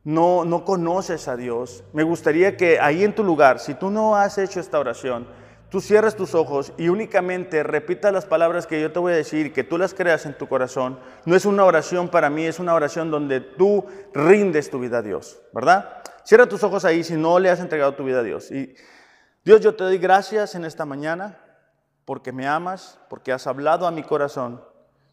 no, 0.03 0.45
no 0.45 0.65
conoces 0.65 1.29
a 1.29 1.37
Dios, 1.37 1.85
me 1.93 2.03
gustaría 2.03 2.57
que 2.57 2.81
ahí 2.81 3.05
en 3.05 3.15
tu 3.15 3.23
lugar, 3.23 3.61
si 3.61 3.75
tú 3.75 3.89
no 3.89 4.17
has 4.17 4.37
hecho 4.39 4.59
esta 4.59 4.81
oración, 4.81 5.29
tú 5.69 5.81
cierres 5.81 6.17
tus 6.17 6.35
ojos 6.35 6.73
y 6.77 6.89
únicamente 6.89 7.63
repitas 7.63 8.13
las 8.13 8.27
palabras 8.27 8.67
que 8.67 8.81
yo 8.81 8.91
te 8.91 8.99
voy 8.99 9.13
a 9.13 9.17
decir, 9.17 9.53
que 9.53 9.63
tú 9.63 9.79
las 9.79 9.95
creas 9.95 10.27
en 10.27 10.37
tu 10.37 10.49
corazón. 10.49 10.99
No 11.25 11.37
es 11.37 11.45
una 11.45 11.65
oración 11.65 12.09
para 12.09 12.31
mí, 12.31 12.47
es 12.47 12.59
una 12.59 12.75
oración 12.75 13.13
donde 13.13 13.41
tú 13.41 13.85
rindes 14.13 14.71
tu 14.71 14.81
vida 14.81 14.99
a 14.99 15.03
Dios, 15.03 15.39
¿verdad? 15.53 16.03
Cierra 16.25 16.49
tus 16.49 16.65
ojos 16.65 16.85
ahí 16.85 17.05
si 17.05 17.15
no 17.15 17.39
le 17.39 17.51
has 17.51 17.61
entregado 17.61 17.95
tu 17.95 18.03
vida 18.03 18.19
a 18.19 18.23
Dios. 18.25 18.51
Y 18.51 18.75
Dios, 19.47 19.61
yo 19.61 19.77
te 19.77 19.85
doy 19.85 19.99
gracias 19.99 20.57
en 20.57 20.65
esta 20.65 20.85
mañana 20.85 21.39
porque 22.05 22.33
me 22.33 22.49
amas, 22.49 22.99
porque 23.09 23.33
has 23.33 23.47
hablado 23.47 23.87
a 23.87 23.93
mi 23.93 24.03
corazón. 24.03 24.61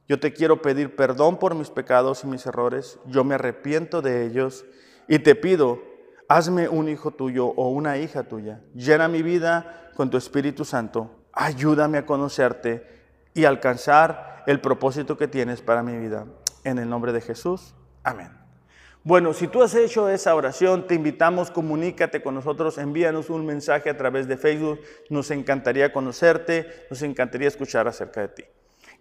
Yo 0.08 0.20
te 0.20 0.34
quiero 0.34 0.60
pedir 0.60 0.96
perdón 0.96 1.38
por 1.38 1.54
mis 1.54 1.70
pecados 1.70 2.24
y 2.24 2.28
mis 2.28 2.44
errores. 2.48 2.98
Yo 3.06 3.24
me 3.24 3.36
arrepiento 3.36 4.02
de 4.02 4.26
ellos 4.26 4.66
Y 5.08 5.20
te 5.20 5.36
pido, 5.36 5.84
hazme 6.28 6.68
un 6.68 6.90
hijo 6.90 7.12
tuyo 7.12 7.46
o 7.46 7.70
una 7.70 8.00
hija 8.00 8.24
tuya. 8.24 8.60
Llena 8.74 9.08
mi 9.08 9.22
vida 9.22 9.92
con 9.96 10.10
tu 10.10 10.18
Espíritu 10.18 10.66
Santo. 10.66 11.12
Ayúdame 11.32 12.00
a 12.00 12.08
conocerte 12.08 12.88
y 13.36 13.46
alcanzar 13.46 14.44
el 14.48 14.60
propósito 14.60 15.16
que 15.16 15.28
tienes 15.28 15.62
para 15.62 15.84
mi 15.84 15.96
vida. 15.96 16.26
En 16.64 16.80
el 16.80 16.90
nombre 16.90 17.14
de 17.14 17.22
Jesús. 17.22 17.76
Amén. 18.04 18.43
Bueno, 19.06 19.34
si 19.34 19.50
tú 19.50 19.62
has 19.62 19.76
hecho 19.76 20.08
esa 20.08 20.34
oración, 20.34 20.88
te 20.88 20.96
invitamos, 20.96 21.52
comunícate 21.52 22.22
con 22.22 22.36
nosotros, 22.36 22.78
envíanos 22.78 23.30
un 23.30 23.46
mensaje 23.46 23.90
a 23.90 23.98
través 23.98 24.30
de 24.30 24.38
Facebook. 24.38 24.80
Nos 25.10 25.30
encantaría 25.30 25.92
conocerte, 25.92 26.86
nos 26.90 27.02
encantaría 27.02 27.50
escuchar 27.50 27.86
acerca 27.86 28.22
de 28.22 28.28
ti. 28.30 28.44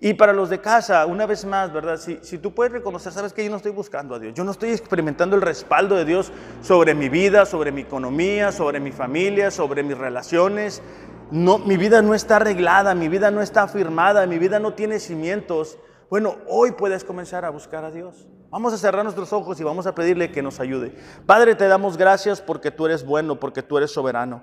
Y 0.01 0.15
para 0.15 0.33
los 0.33 0.51
de 0.51 0.61
casa, 0.61 1.07
una 1.07 1.25
vez 1.27 1.45
más, 1.45 1.73
¿verdad? 1.73 2.01
Si, 2.01 2.39
tú 2.39 2.53
puedes 2.53 2.73
reconocer, 2.73 3.13
sabes 3.13 3.33
que 3.33 3.45
yo 3.45 3.51
no 3.53 3.59
estoy 3.59 3.71
buscando 3.71 4.17
a 4.17 4.19
Dios, 4.19 4.35
yo 4.35 4.43
no 4.43 4.51
estoy 4.51 4.71
experimentando 4.71 5.37
el 5.37 5.43
respaldo 5.43 5.95
de 5.95 6.05
Dios 6.05 6.33
sobre 6.63 6.97
mi 6.97 7.09
vida, 7.09 7.47
sobre 7.47 7.71
mi 7.71 7.83
economía, 7.83 8.51
sobre 8.51 8.81
mi 8.81 8.91
familia, 8.91 9.53
sobre 9.53 9.85
mis 9.85 9.97
relaciones. 9.97 10.83
No, 11.31 11.59
mi 11.59 11.77
vida 11.77 12.03
no 12.03 12.17
está 12.17 12.37
arreglada, 12.37 12.97
mi 12.97 13.07
vida 13.07 13.31
no 13.31 13.41
está 13.41 13.63
afirmada, 13.63 14.27
mi 14.27 14.39
vida 14.39 14.59
no 14.59 14.75
tiene 14.75 14.99
cimientos. 14.99 15.79
Bueno, 16.11 16.39
hoy 16.49 16.73
puedes 16.73 17.05
comenzar 17.05 17.45
a 17.45 17.51
buscar 17.51 17.85
a 17.85 17.93
Dios. 17.93 18.27
Vamos 18.53 18.75
a 18.75 18.77
cerrar 18.77 19.03
nuestros 19.03 19.33
ojos 19.33 19.59
y 19.59 19.65
vamos 19.65 19.87
a 19.87 19.95
pedirle 19.95 20.31
que 20.31 20.43
nos 20.43 20.61
ayude. 20.61 20.95
Padre, 21.25 21.55
te 21.55 21.67
damos 21.69 21.97
gracias 21.97 22.43
porque 22.43 22.71
tú 22.71 22.85
eres 22.85 23.03
bueno, 23.03 23.41
porque 23.41 23.63
tú 23.63 23.79
eres 23.79 23.91
soberano. 23.91 24.43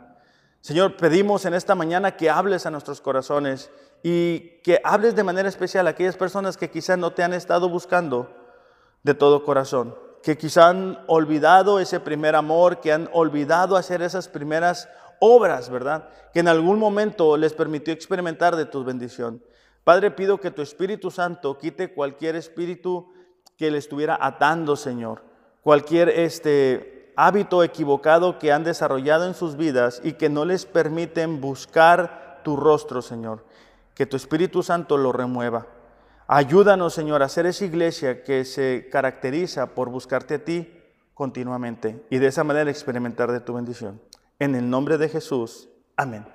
Señor, 0.62 0.98
pedimos 0.98 1.46
en 1.46 1.54
esta 1.54 1.76
mañana 1.76 2.18
que 2.18 2.28
hables 2.28 2.66
a 2.66 2.72
nuestros 2.72 3.02
corazones 3.02 3.70
y 4.02 4.62
que 4.64 4.82
hables 4.84 5.16
de 5.16 5.24
manera 5.24 5.48
especial 5.48 5.86
a 5.86 5.92
aquellas 5.92 6.18
personas 6.18 6.58
que 6.58 6.72
quizás 6.72 6.98
no 6.98 7.12
te 7.12 7.22
han 7.22 7.36
estado 7.36 7.70
buscando 7.70 8.36
de 9.04 9.14
todo 9.14 9.44
corazón, 9.44 9.96
que 10.24 10.40
quizás 10.40 10.66
han 10.66 11.04
olvidado 11.06 11.80
ese 11.80 12.00
primer 12.00 12.36
amor, 12.36 12.82
que 12.82 12.92
han 12.92 13.12
olvidado 13.14 13.76
hacer 13.76 14.02
esas 14.02 14.28
primeras 14.28 14.90
obras, 15.20 15.70
¿verdad? 15.70 16.10
Que 16.34 16.40
en 16.40 16.48
algún 16.48 16.80
momento 16.80 17.38
les 17.38 17.54
permitió 17.54 17.94
experimentar 17.94 18.56
de 18.56 18.66
tu 18.66 18.84
bendición. 18.84 19.44
Padre, 19.84 20.10
pido 20.10 20.40
que 20.40 20.50
tu 20.50 20.64
Espíritu 20.64 21.12
Santo 21.12 21.60
quite 21.60 21.94
cualquier 21.94 22.36
espíritu 22.36 23.14
que 23.60 23.70
le 23.70 23.78
estuviera 23.78 24.18
atando, 24.22 24.78
Señor, 24.78 25.22
cualquier 25.62 26.08
este 26.08 27.12
hábito 27.18 27.62
equivocado 27.62 28.40
que 28.40 28.54
han 28.54 28.64
desarrollado 28.64 29.28
en 29.28 29.34
sus 29.34 29.58
vidas 29.58 30.00
y 30.02 30.14
que 30.14 30.30
no 30.30 30.46
les 30.46 30.66
permiten 30.66 31.42
buscar 31.42 32.40
tu 32.46 32.56
rostro, 32.56 33.02
Señor. 33.02 33.44
Que 33.96 34.06
tu 34.06 34.16
Espíritu 34.16 34.64
Santo 34.64 34.98
lo 34.98 35.12
remueva. 35.12 35.68
Ayúdanos, 36.26 36.94
Señor, 36.94 37.22
a 37.22 37.28
ser 37.28 37.48
esa 37.48 37.66
iglesia 37.66 38.24
que 38.24 38.46
se 38.46 38.88
caracteriza 38.90 39.76
por 39.76 39.90
buscarte 39.90 40.36
a 40.36 40.46
ti 40.46 40.74
continuamente 41.14 42.06
y 42.10 42.20
de 42.20 42.28
esa 42.28 42.46
manera 42.46 42.72
experimentar 42.72 43.30
de 43.30 43.42
tu 43.42 43.56
bendición. 43.56 44.02
En 44.40 44.56
el 44.56 44.70
nombre 44.70 44.98
de 44.98 45.10
Jesús. 45.10 45.68
Amén. 45.98 46.26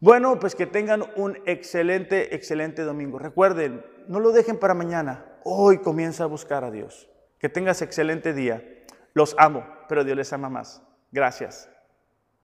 Bueno, 0.00 0.40
pues 0.40 0.54
que 0.54 0.64
tengan 0.64 1.04
un 1.16 1.36
excelente, 1.44 2.34
excelente 2.34 2.80
domingo. 2.80 3.18
Recuerden, 3.18 3.84
no 4.08 4.20
lo 4.20 4.32
dejen 4.32 4.58
para 4.58 4.72
mañana. 4.72 5.35
Hoy 5.48 5.78
comienza 5.78 6.24
a 6.24 6.26
buscar 6.26 6.64
a 6.64 6.72
Dios. 6.72 7.08
Que 7.38 7.48
tengas 7.48 7.80
excelente 7.80 8.34
día. 8.34 8.64
Los 9.14 9.36
amo, 9.38 9.64
pero 9.88 10.02
Dios 10.02 10.16
les 10.16 10.32
ama 10.32 10.48
más. 10.48 10.82
Gracias. 11.12 11.70